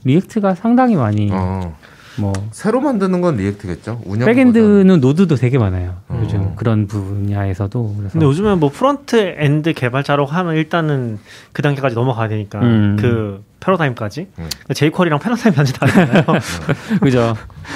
[0.05, 1.75] React가 상당히 많이 어,
[2.17, 4.01] 뭐 새로 만드는 건 React겠죠.
[4.05, 4.25] 운영.
[4.25, 5.95] backend는 Node도 되게 많아요.
[6.07, 6.19] 어.
[6.23, 11.19] 요즘 그런 분야에서도 그래서 근데 요즘엔 뭐 frontend 개발자로 하면 일단은
[11.51, 12.97] 그 단계까지 넘어가야 되니까 음.
[12.99, 14.49] 그 패러다임까지 음.
[14.73, 16.23] jQuery랑 패러다임이 완전 다르잖아요.
[17.01, 17.35] 그죠.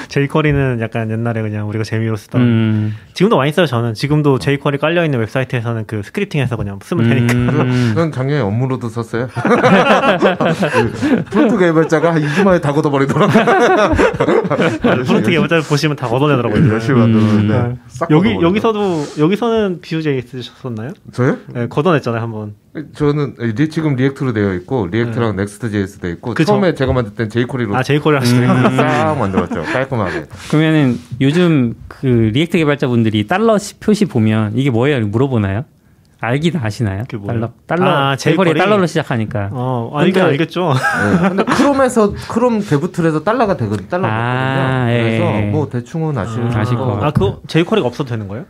[0.10, 2.96] jQuery는 약간 옛날에 그냥 우리가 재미로 쓰던 음.
[3.14, 7.92] 지금도 많이 써요 저는 지금도 jQuery 깔려 있는 웹사이트에서는 그 scripting해서 그냥 쓰면 되니까 음.
[7.96, 9.28] 저는 작년에 업무로도 썼어요.
[9.28, 13.46] 그 front 개발자가 한 2주 만에 다 걷어버리더라고요.
[15.06, 16.70] front 개발자 보시면 다 걷어내더라고요.
[16.74, 17.80] 열심히 만들었는데 음.
[17.88, 18.48] 싹 여기 걷어버리더라고요.
[18.48, 20.92] 여기서도 여기서는 Vue JS 쓰셨었나요?
[21.14, 21.38] 저요?
[21.48, 22.56] 네, 걷어냈잖아요 한번.
[22.94, 26.36] 저는 리, 지금 React로 되어 있고 React랑 Next JS 되어 있고 네.
[26.36, 26.48] 그쵸.
[26.54, 28.48] 처음에 제가 만들 땐 jQuery로 아 jQuery 하시네요.
[28.76, 29.64] 싹 만들었죠.
[29.64, 30.26] 깔끔하게.
[30.50, 35.06] 그러면은 요즘 그 React 개발자분들이 달러 시- 표시 보면 이게 뭐예요?
[35.08, 35.66] 물어보나요?
[36.20, 37.04] 알긴 아시나요?
[37.28, 38.56] 달러 달러 아, jQuery.
[38.56, 39.50] 달러로 시작하니까.
[39.52, 40.74] 어 알긴 근데- 알겠죠.
[40.74, 41.30] 네.
[41.30, 43.88] 근데 Chrome에서 Chrome dev tool에서 달러가 되거든.
[43.88, 44.94] 달러가 아, 되거든요.
[44.98, 45.02] 예.
[45.20, 46.86] 그래서 뭐 대충은 아시는 아실 거.
[46.86, 47.08] 것 같아요.
[47.10, 48.46] 아그 jQuery가 없어도 되는 거예요?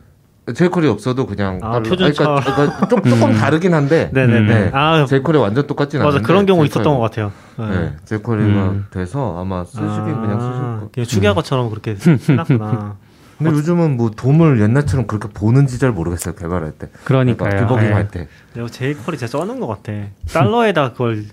[0.54, 1.84] jQuery 없어도 그냥 아, 달러.
[1.84, 2.40] 표준처럼.
[2.42, 4.10] 그러니까, 그러니까 좀 조금 다르긴 한데.
[4.14, 4.54] 네네네.
[4.54, 4.72] 네.
[4.74, 6.26] 아 jQuery 완전 똑같진 맞아 않은데.
[6.26, 7.32] 그런 경우 jQuery- 있었던 것 같아요.
[7.58, 8.86] 네, jQuery가 음.
[8.92, 11.06] 돼서 아마 쓰시긴 그냥 쓰실 거.
[11.06, 11.96] 축약어처럼 그렇게
[12.30, 12.96] 해놨구나.
[13.38, 16.88] 근데 요즘은 뭐 DOM을 옛날처럼 그렇게 보는지 잘 모르겠어요 개발할 때.
[17.04, 17.60] 그러니까요.
[17.60, 17.94] 디버깅 네.
[17.94, 18.28] 할 때.
[18.54, 19.92] 내가 jQuery 진짜 쩌는 것 같아.
[20.34, 21.24] 달러에다 그걸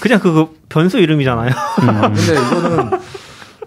[0.00, 1.50] 그냥 그거 변수 이름이잖아요.
[1.76, 2.90] 근데 이거는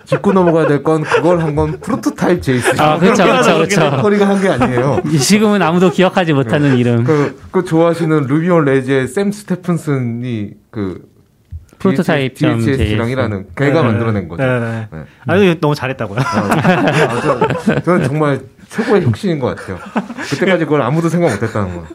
[0.06, 2.80] 짚고 넘어가야 될 건 그걸 한 건 Prototype JS.
[2.82, 3.76] 아, 그렇죠, 그렇죠, 그렇죠.
[3.92, 5.02] jQuery가 한 게 아니에요.
[5.20, 7.04] 지금은 아무도 기억하지 못하는 이름.
[7.04, 11.04] 그, 그 좋아하시는 Ruby on Rails의 샘 스테픈슨이 그
[11.80, 14.44] 프로토타입 점 JS랑이라는 걔가 만들어낸 거죠.
[14.44, 14.88] 네 네.
[14.92, 15.00] 네.
[15.28, 16.20] 아니 너무 잘했다고요.
[16.20, 17.22] 아,
[17.66, 18.40] 저, 저는 정말
[18.70, 19.78] 최고의 혁신인 것 같아요.
[20.30, 21.86] 그때까지 그걸 아무도 생각 못했다는 거.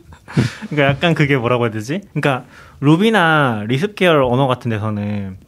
[0.69, 2.03] 그러니까 약간 그게 뭐라고 해야 되지?
[2.13, 2.45] 그러니까
[2.81, 3.65] 루비나
[3.97, 5.39] 계열 언어 같은 데서는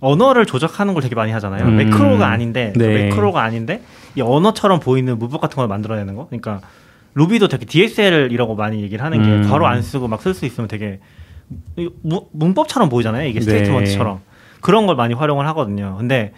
[0.00, 1.64] 언어를 조작하는 걸 되게 많이 하잖아요.
[1.66, 1.76] 음.
[1.76, 2.88] 매크로가 아닌데 그 네.
[3.08, 3.82] 매크로가 아닌데
[4.14, 6.26] 이 언어처럼 보이는 문법 같은 걸 만들어내는 거.
[6.26, 6.60] 그러니까
[7.14, 9.46] Ruby도 되게 DSL이라고 많이 얘기를 하는 게 음.
[9.48, 11.00] 괄호 안 쓰고 막 쓸 수 있으면 되게
[11.76, 13.28] 이 무- 문법처럼 보이잖아요.
[13.28, 13.44] 이게 네.
[13.44, 14.20] statement처럼
[14.60, 15.96] 그런 걸 많이 활용을 하거든요.
[15.98, 16.32] 근데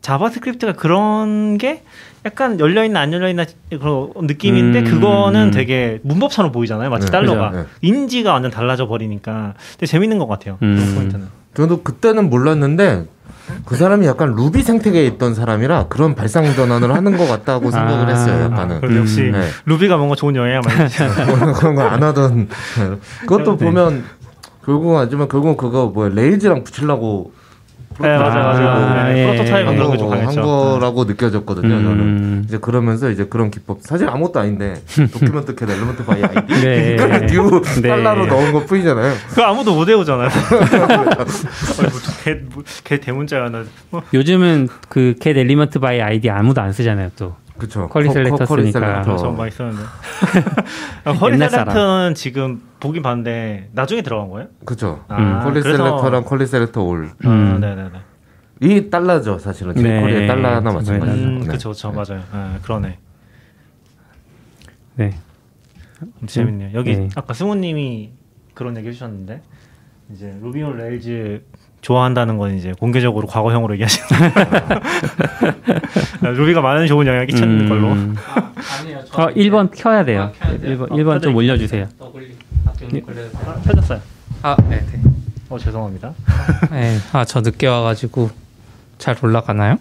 [0.00, 1.82] JavaScript가 그런 게
[2.26, 4.84] 약간 열려 있나 안 열려 있나 그런 느낌인데 음.
[4.84, 6.90] 그거는 되게 문법처럼 보이잖아요.
[6.90, 7.68] 마치 네, 달러가 그죠, 네.
[7.88, 10.58] 인지가 완전 달라져 버리니까 되게 재밌는 것 같아요.
[10.62, 10.76] 음.
[10.76, 11.43] 그런 포인트는.
[11.54, 13.06] 저도 그때는 몰랐는데
[13.66, 18.08] 그 사람이 약간 루비 생태계에 있던 사람이라 그런 발상 전환을 하는 것 같다고 생각을 아.
[18.08, 18.34] 했어요.
[18.34, 18.80] 아, 약간은.
[18.80, 19.48] 그럼 역시 네.
[19.66, 21.08] Ruby가 뭔가 좋은 영향을 많이 주죠.
[21.54, 22.48] 그런 거 안 하던.
[23.20, 23.64] 그것도 네.
[23.66, 24.04] 보면
[24.64, 27.32] 결국은 하지만 결국은 그거 뭐야 Rails랑 붙이려고
[28.00, 28.62] 네, 맞아, 맞아.
[28.62, 29.26] 아, 네, 예.
[29.26, 30.42] 프로토타입 한, 그런 거, 게좀 한 강했죠.
[30.42, 31.68] 거라고 느껴졌거든요.
[31.68, 31.90] 저는.
[31.90, 32.44] 음.
[32.46, 34.82] 이제 그러면서 이제 그런 기법 사실 아무것도 아닌데
[35.12, 36.96] document get element by ID 네.
[36.96, 37.88] 그냥 new 네.
[37.88, 39.14] 달러로 넣은 것 뿐이잖아요.
[39.28, 40.28] 그거 아무도 못 외우잖아요.
[41.78, 43.64] 어이, 뭐, 개, 뭐, 개 대문자야 나.
[43.92, 47.10] 어, 요즘은 그겟 엘리먼트 바이 아이디 아무도 안 쓰잖아요.
[47.16, 47.88] 또 그쵸.
[47.88, 48.80] 컬리 커- 셀렉터 커- 컬리 쓰니까.
[49.04, 49.16] 셀렉터.
[49.16, 49.50] 전 많이
[51.20, 54.48] 허리 옛날 셀렉터는 지금 보긴 봤는데 나중에 들어간 거예요?
[54.64, 55.04] 그쵸.
[55.08, 57.10] 아, 컬리 그래서- 셀렉터랑 컬리 셀렉터 올.
[57.24, 57.60] 아, 음.
[57.60, 57.90] 네네네.
[58.62, 59.74] 이 달러죠, 사실은.
[59.74, 59.82] 네.
[59.82, 61.24] 제코리의 달러나 마찬가지죠.
[61.26, 61.46] 음, 네.
[61.46, 62.22] 그쵸, 그쵸, 맞아요.
[62.32, 62.98] 아, 그러네.
[64.96, 65.14] 네.
[66.26, 66.70] 재밌네요.
[66.74, 67.08] 여기 네.
[67.16, 68.12] 아까 승우님이
[68.54, 69.42] 그런 얘기 해주셨는데
[70.12, 71.44] 이제 Ruby on Rails
[71.84, 74.32] 좋아한다는 건 이제 공개적으로 과거형으로 얘기하시는.
[76.34, 77.68] Ruby가 많은 좋은 영향을 끼쳤는 음.
[77.68, 77.90] 걸로.
[77.90, 78.98] 아니에요.
[79.12, 80.22] 어, 1번 켜야 돼요.
[80.22, 80.78] 아, 켜야 돼요?
[80.78, 81.88] 1번, 어, 1번 좀 켜져 올려주세요.
[81.98, 83.38] 더블리 박경님 걸려서.
[83.46, 84.00] 아, 펴졌어요.
[84.42, 85.02] 아, 네, 네.
[85.50, 86.14] 어 죄송합니다.
[86.70, 86.96] 네.
[87.12, 88.30] 아, 저 늦게 와가지고
[88.96, 89.76] 잘 올라가나요?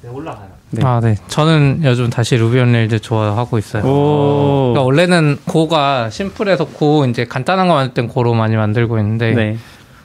[0.00, 0.48] 네, 올라가요.
[0.70, 0.82] 네.
[0.82, 1.16] 아, 네.
[1.28, 3.84] 저는 요즘 다시 Ruby on Rails 좋아하고 있어요.
[3.84, 4.72] 오.
[4.72, 9.58] 그러니까 원래는 Go가 심플해서 Go 이제 간단한 거 만들 땐 Go로 많이 만들고 있는데 네.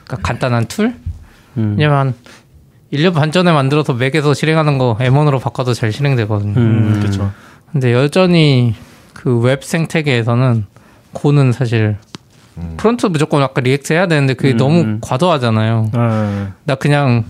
[0.08, 0.96] 그러니까 간단한 툴?
[1.58, 1.76] 음.
[1.78, 2.14] 왜냐면
[2.94, 6.54] 1년 반 전에 만들어서 Mac에서 실행하는 거 M1으로 바꿔도 잘 실행되거든요.
[6.58, 6.94] 음.
[6.94, 7.32] 음, 그렇죠.
[7.72, 8.74] 근데 여전히
[9.14, 10.66] 그 웹 생태계에서는
[11.14, 11.98] Go는 사실
[12.58, 12.74] 음.
[12.78, 14.58] front 무조건 아까 React 해야 되는데 그게 음.
[14.58, 15.92] 너무 과도하잖아요.
[15.94, 17.26] 아, 나 그냥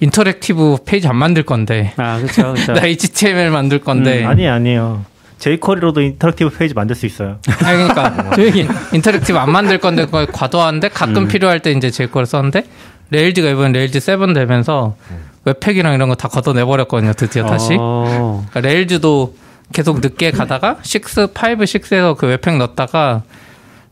[0.00, 2.54] interactive 페이지 안 만들 건데 아, 그렇죠.
[2.72, 5.04] 나 HTML 만들 건데 음, 아니에요,
[5.38, 7.38] jQuery로도 interactive 페이지 만들 수 있어요.
[7.64, 11.28] 아니, 그러니까 조용히 interactive 안 만들 건데 과도한데 가끔 음.
[11.28, 12.64] 필요할 때 이제 jQuery를 썼는데
[13.10, 14.96] Rails가 이번 Rails 7 되면서
[15.44, 17.12] webpack이랑 이런 거 다 걷어내 버렸거든요.
[17.14, 17.76] 드디어 다시.
[17.78, 18.44] 어.
[18.50, 19.34] 그러니까 Rails도
[19.72, 23.22] 계속 늦게 가다가 6, 5, 6에서 그 webpack 넣었다가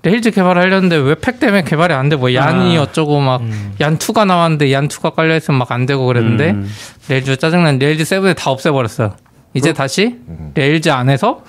[0.03, 2.17] Rails 개발하려는데 webpack 때문에 개발이 안 돼.
[2.17, 2.83] 뭐 얀이 아.
[2.83, 3.41] 어쩌고 막
[3.81, 6.71] Yarn2가 나왔는데 Yarn2가 깔려 있으면 막 안 되고 그랬는데 음.
[7.09, 9.15] Rails 짜증난 Rails 7에 다 없애 버렸어요.
[9.57, 10.17] 이제 다시
[10.55, 11.43] Rails 안에서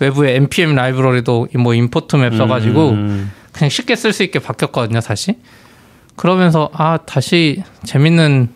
[0.00, 3.32] 외부에 npm 라이브러리도 뭐 import map 써가지고 음.
[3.52, 5.36] 그냥 쉽게 쓸 수 있게 바뀌었거든요, 다시.
[6.16, 8.48] 그러면서 아 다시 재밌는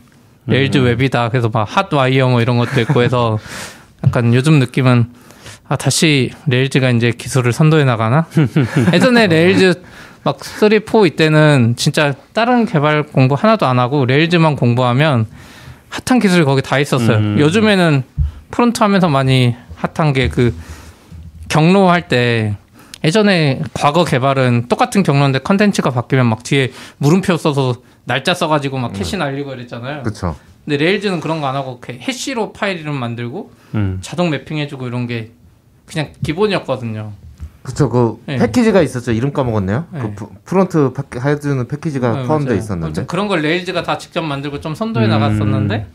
[0.46, 1.28] Rails 웹이다.
[1.28, 3.38] 그래서 막 핫와이어 뭐 이런 것도 있고 해서
[4.04, 5.06] 약간 요즘 느낌은
[5.68, 8.26] 아 다시 Rails가 이제 기술을 선도해 나가나?
[8.92, 9.82] 예전에 Rails
[10.24, 15.26] 막 3, 4 이때는 진짜 다른 개발 공부 하나도 안 하고 Rails만 공부하면
[15.90, 17.18] 핫한 기술이 거기 다 있었어요.
[17.18, 17.36] 음.
[17.38, 18.02] 요즘에는
[18.50, 20.54] front 하면서 많이 핫한 게 그
[21.48, 22.56] 경로 할 때
[23.04, 29.16] 예전에 과거 개발은 똑같은 경로인데 컨텐츠가 바뀌면 막 뒤에 물음표 써서 날짜 써가지고 막 캐시
[29.16, 30.02] 날리고 이랬잖아요.
[30.02, 30.34] 그렇죠.
[30.64, 33.98] 근데 Rails는 그런 거 안 하고 해시로 파일 이름 만들고 음.
[34.02, 35.30] 자동 매핑해주고 이런 게
[35.86, 37.12] 그냥 기본이었거든요.
[37.62, 38.36] 그쵸, 그 네.
[38.38, 39.12] 패키지가 있었죠.
[39.12, 39.86] 이름 까먹었네요.
[39.92, 40.00] 네.
[40.00, 42.56] 그 프- front 패- 해주는 패키지가 네, 포함되어.
[42.56, 43.06] 있었는데.
[43.06, 45.10] 그런 걸 Rails가 다 직접 만들고 좀 선도해 음.
[45.10, 45.86] 나갔었는데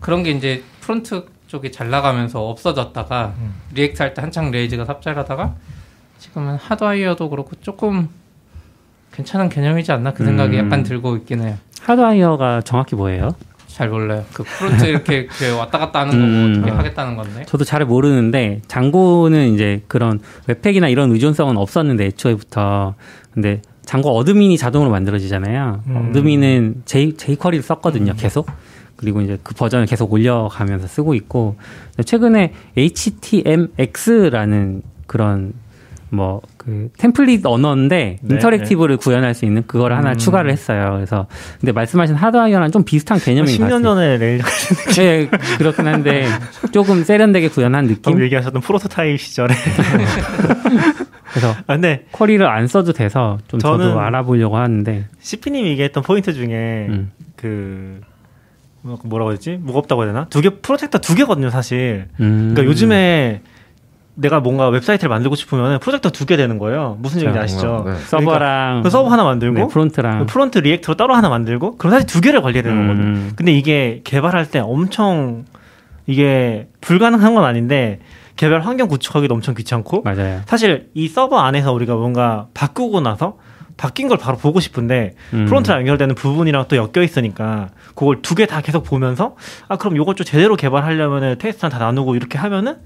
[0.00, 3.54] 그런 게 이제 front 쪽이 잘 나가면서 없어졌다가 음.
[3.74, 5.54] React 할 때 한창 Rails가 삽질하다가
[6.18, 8.08] 지금은 하드와이어도 그렇고 조금
[9.12, 10.64] 괜찮은 개념이지 않나 그 생각이 음.
[10.66, 11.56] 약간 들고 있긴 해요.
[11.82, 13.32] Hotwire가 정확히 뭐예요?
[13.66, 14.24] 잘 몰라요.
[14.32, 16.54] 그 front 이렇게, 이렇게 왔다 갔다 하는 거뭐 음.
[16.56, 17.44] 어떻게 하겠다는 건데.
[17.46, 22.94] 저도 잘 모르는데 Django는 이제 그런 webpack이나 이런 의존성은 없었는데 애초에부터
[23.30, 25.82] 근데 Django admin이 자동으로 만들어지잖아요.
[25.86, 26.08] 음.
[26.10, 28.48] admin은 J jQuery를 썼거든요, 계속.
[29.02, 31.56] 그리고 이제 그 버전을 계속 올려가면서 쓰고 있고
[32.02, 35.52] 최근에 HTMX라는 그런
[36.08, 40.16] 뭐 그 템플릿 언어인데 네, interactive를 구현할 수 있는 그걸 하나 음.
[40.16, 40.92] 추가를 했어요.
[40.94, 41.26] 그래서
[41.60, 43.82] 근데 말씀하신 Hotwire랑 좀 비슷한 개념인 것 10년 같아요.
[43.82, 44.40] 전에 Rails
[44.96, 45.28] 네,
[45.58, 46.28] 그렇긴 한데
[46.72, 48.20] 조금 세련되게 구현한 느낌.
[48.22, 49.54] 얘기하셨던 프로토타입 시절에.
[51.30, 55.06] 그래서 아, 근데 jQuery를 안 써도 돼서 좀 저도 알아보려고 하는데.
[55.18, 57.10] CP님이 얘기했던 포인트 중에 음.
[57.36, 58.00] 그
[58.82, 59.58] 뭐- 뭐라고 해야 되지?
[59.62, 60.26] 무겁다고 해야 되나?
[60.28, 62.06] 두 개 프로젝트 두 개거든요, 사실.
[62.20, 62.50] 음.
[62.52, 63.40] 그러니까 요즘에
[64.14, 66.98] 내가 뭔가 웹사이트를 만들고 싶으면 프로젝트 두 개 되는 거예요.
[67.00, 67.84] 무슨 얘기인지 자, 아시죠?
[67.86, 67.94] 네.
[68.06, 72.06] 서버랑 그 서버 하나 만들고 네, front랑 그 front React로 따로 하나 만들고 그럼 사실
[72.06, 73.06] 두 개를 관리해야 되는 거거든요.
[73.06, 73.32] 음.
[73.36, 75.44] 근데 이게 개발할 때 엄청
[76.06, 78.00] 이게 불가능한 건 아닌데
[78.36, 80.40] 개발 환경 구축하기도 엄청 귀찮고 맞아요.
[80.46, 83.38] 사실 이 서버 안에서 우리가 뭔가 바꾸고 나서
[83.82, 85.46] 바뀐 걸 바로 보고 싶은데 음.
[85.46, 89.34] front랑 연결되는 부분이랑 또 엮여 있으니까 그걸 두 개 다 계속 보면서
[89.66, 92.76] 아 그럼 요걸 좀 제대로 개발하려면은 테스트랑 다 나누고 이렇게 하면은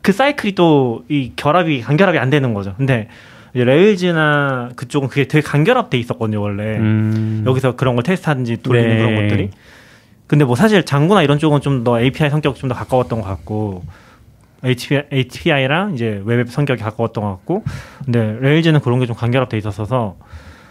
[0.00, 2.72] 그 사이클이 또 이 결합이 강결합이 안 되는 거죠.
[2.78, 3.08] 근데
[3.54, 7.44] 이제 Rails나 그쪽은 그게 되게 강결합돼 있었거든요 원래 음.
[7.46, 8.96] 여기서 그런 걸 테스트하든지 돌리는 네.
[8.96, 9.50] 그런 것들이.
[10.26, 13.84] 근데 뭐 사실 Django나 이런 쪽은 좀 더 API 성격 좀 더 가까웠던 것 같고
[14.64, 17.64] HPI, API랑 이제 웹 성격이 가까웠던 것 같고
[18.04, 20.16] 근데 Rails는 그런 게 좀 강결합돼 있었어서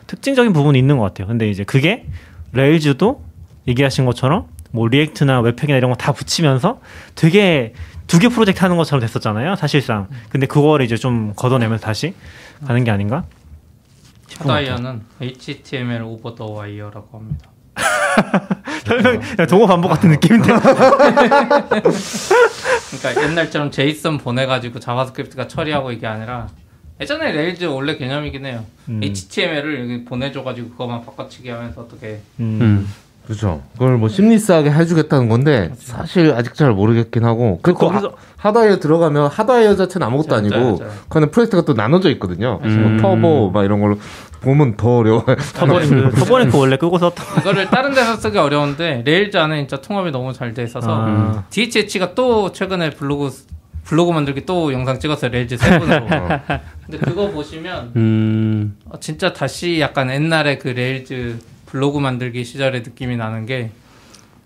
[0.08, 1.28] 특징적인 부분이 있는 것 같아요.
[1.28, 2.06] 근데 이제 그게
[2.54, 3.22] Rails도
[3.68, 6.80] 얘기하신 것처럼 뭐 React나 webpack이나 이런 거 다 붙이면서
[7.16, 7.74] 되게
[8.08, 9.56] 두 개 프로젝트 하는 것처럼 됐었잖아요.
[9.56, 10.08] 사실상.
[10.30, 12.14] 근데 그거를 이제 좀 걷어내면서 다시
[12.66, 13.24] 가는 게 아닌가?
[14.40, 14.54] 같아요.
[14.54, 17.50] Hotwire는 HTML over the wire라고 합니다.
[18.86, 20.50] 설명 동어 반복 같은 느낌인데.
[22.98, 26.48] 그러니까 옛날처럼 JSON 보내가지고 JavaScript가 처리하고 이게 아니라
[27.00, 28.66] 예전에 Rails 원래 개념이긴 해요.
[28.90, 29.02] 음.
[29.04, 32.88] HTML을 여기 보내줘가지고 그거만 바꿔치기 하면서 어떻게 음.
[33.30, 33.36] 음.
[33.36, 33.62] 그렇죠.
[33.74, 37.60] 그걸 뭐 seamless하게 해주겠다는 건데 사실 아직 잘 모르겠긴 하고.
[37.62, 40.78] 그 거기서- 거기서 하드웨어 들어가면 하드웨어 자체는 아무것도 아니고.
[41.08, 42.60] 그거는 프로젝트가 또 나눠져 있거든요.
[42.64, 43.00] 음.
[43.02, 43.98] 뭐 터보 막 이런 걸로
[44.42, 45.26] 보면 더 어려워.
[45.56, 47.26] Turbolink Turbolink 원래 끄고 썼던.
[47.42, 51.44] 이거를 다른 데서 쓰기 어려운데 Rails 안에 진짜 통합이 너무 잘 돼 있어서 아.
[51.52, 53.30] DHH가 또 최근에 블로그
[53.84, 56.06] 블로그 만들기 또 영상 찍었어요 Rails seven으로.
[56.06, 56.28] 어.
[56.86, 58.78] 근데 그거 보시면 음.
[58.86, 61.38] 어, 진짜 다시 약간 옛날에 그 Rails
[61.72, 63.72] 블로그 만들기 시절의 느낌이 나는 게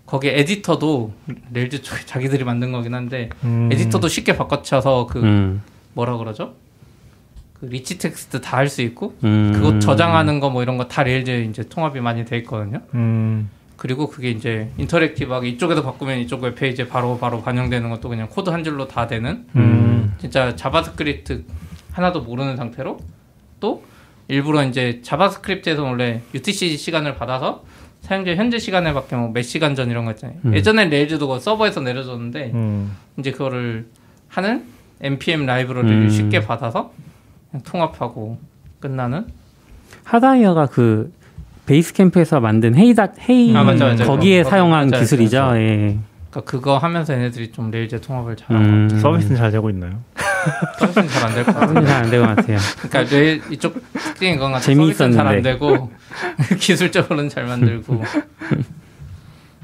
[0.06, 1.12] 거기 에디터도
[1.52, 3.70] Rails 쪽에 자기들이 만든 거긴 한데 음.
[3.72, 5.62] 에디터도 쉽게 바꿔쳐서 그 음.
[5.94, 6.54] 뭐라 그러죠?
[7.54, 9.52] 그 rich text 다 할 수 있고 음.
[9.54, 12.80] 그거 저장하는 거 뭐 이런 거 다 Rails 이제 통합이 많이 돼 있거든요.
[12.94, 13.48] 음.
[13.76, 18.50] 그리고 그게 이제 interactive하게 이쪽에서 바꾸면 이쪽 웹 페이지에 바로 바로 반영되는 것도 그냥 코드
[18.50, 20.14] 한 줄로 다 되는 음.
[20.18, 21.44] 진짜 JavaScript
[21.92, 22.98] 하나도 모르는 상태로
[23.60, 23.82] 또
[24.28, 27.64] 일부러 이제 JavaScript에서 원래 UTC 시간을 받아서
[28.02, 30.38] 사용자 현재 시간에 맞게 뭐 몇 시간 전 이런 거 있잖아요.
[30.44, 30.54] 음.
[30.54, 32.92] 예전엔 Rails도 그거 서버에서 내려줬는데 음.
[33.18, 33.86] 이제 그거를
[34.28, 34.64] 하는
[35.00, 36.08] npm library를 음.
[36.08, 36.92] 쉽게 받아서
[37.50, 38.38] 그냥 통합하고
[38.80, 39.26] 끝나는
[40.04, 41.12] Hotwire가 그
[41.66, 44.04] Basecamp에서 만든 HEY다 HEY 아, 맞아, 맞아.
[44.04, 45.40] 거기에 그거, 사용한 맞아, 기술이죠.
[45.40, 45.60] 맞아.
[45.60, 45.98] 예.
[46.30, 48.88] 그러니까 그거 하면서 얘네들이 좀 Rails 통합을 잘한 음.
[48.90, 50.00] 것 서비스는 잘 되고 있나요?
[50.78, 51.86] 서비스는 잘 안 될 것 같아요.
[51.86, 52.58] 잘 안 될 것 같아요.
[52.88, 54.64] 그러니까 Rails 쪽 특징인 것 같아요.
[54.66, 55.16] 재미있었는데.
[55.16, 55.90] 잘 안 되고
[56.58, 58.02] 기술적으로는 잘 만들고.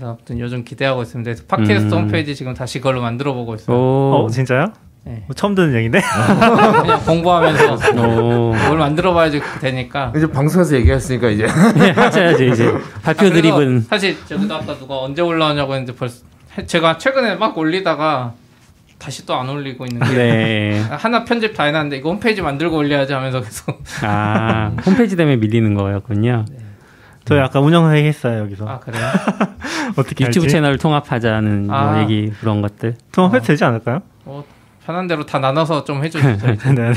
[0.03, 1.43] 아무튼 요즘 기대하고 있습니다.
[1.47, 1.99] 팟캐스트 음.
[2.03, 3.77] 홈페이지 지금 다시 그걸로 만들어 보고 있어요.
[3.77, 4.15] 오.
[4.27, 4.73] 어 진짜요?
[5.05, 5.25] 네.
[5.35, 6.01] 처음 듣는 얘기인데?
[6.83, 8.55] 그냥 공부하면서 오.
[8.55, 10.13] 뭘 만들어 봐야지 되니까.
[10.17, 12.73] 이제 방송에서 얘기했으니까 이제 네, 하셔야죠 이제
[13.03, 16.23] 발표 아, 드립은 사실 저기도 아까 누가 언제 올라오냐고 했는데 벌써
[16.67, 18.35] 제가 최근에 막 올리다가
[19.01, 20.81] 다시 또 안 올리고 있는 게 네.
[20.93, 26.45] 하나 편집 다 해놨는데 이거 홈페이지 만들고 올려야지 하면서 계속 아 홈페이지 때문에 밀리는 거였군요.
[27.25, 29.03] 저희 아까 운영회의 했어요 여기서 아 그래요?
[29.97, 30.49] 어떻게 유튜브 할지?
[30.49, 32.03] 채널을 통합하자는 뭐 아.
[32.03, 32.97] 얘기 그런 것들.
[33.13, 34.01] 통합해도 되지 않을까요?
[34.25, 34.45] 뭐
[34.85, 36.05] 편한 대로 다 나눠서 좀.
[36.05, 36.19] 이제.
[36.21, 36.93] 네네.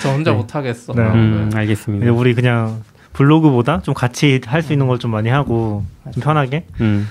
[0.00, 0.92] 저 혼자 못 하겠어.
[0.94, 1.02] 네.
[1.02, 2.12] 음, 이제 알겠습니다.
[2.12, 2.82] 우리 그냥
[3.12, 7.08] 블로그보다 좀 같이 할 수 있는 걸 좀 많이 하고 좀 편하게 음.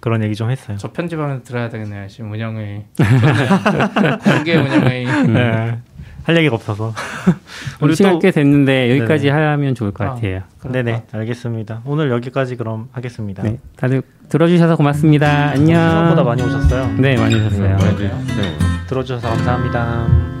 [0.00, 0.76] 그런 얘기 좀 했어요.
[0.78, 2.06] 저 편집하면서 들어야 되겠네요.
[2.08, 2.84] 지금 운영회의.
[4.24, 5.06] 공개 운영회의.
[5.28, 5.78] 네.
[6.24, 6.92] 할 얘기가 없어서.
[7.80, 9.46] 우리 시간 또꽤 됐는데 여기까지 네네.
[9.46, 10.14] 하면 좋을 것 아.
[10.14, 10.42] 같아요.
[10.60, 11.04] 것 네네.
[11.10, 11.80] 알겠습니다.
[11.86, 13.42] 오늘 여기까지 그럼 하겠습니다.
[13.42, 15.50] 네, 다들 들어주셔서 고맙습니다.
[15.50, 15.90] 안녕.
[15.90, 16.96] 생각보다 많이 오셨어요.
[16.98, 17.76] 네, 많이 오셨어요.
[17.78, 18.58] 네, 네.
[18.88, 20.37] 들어주셔서 감사합니다.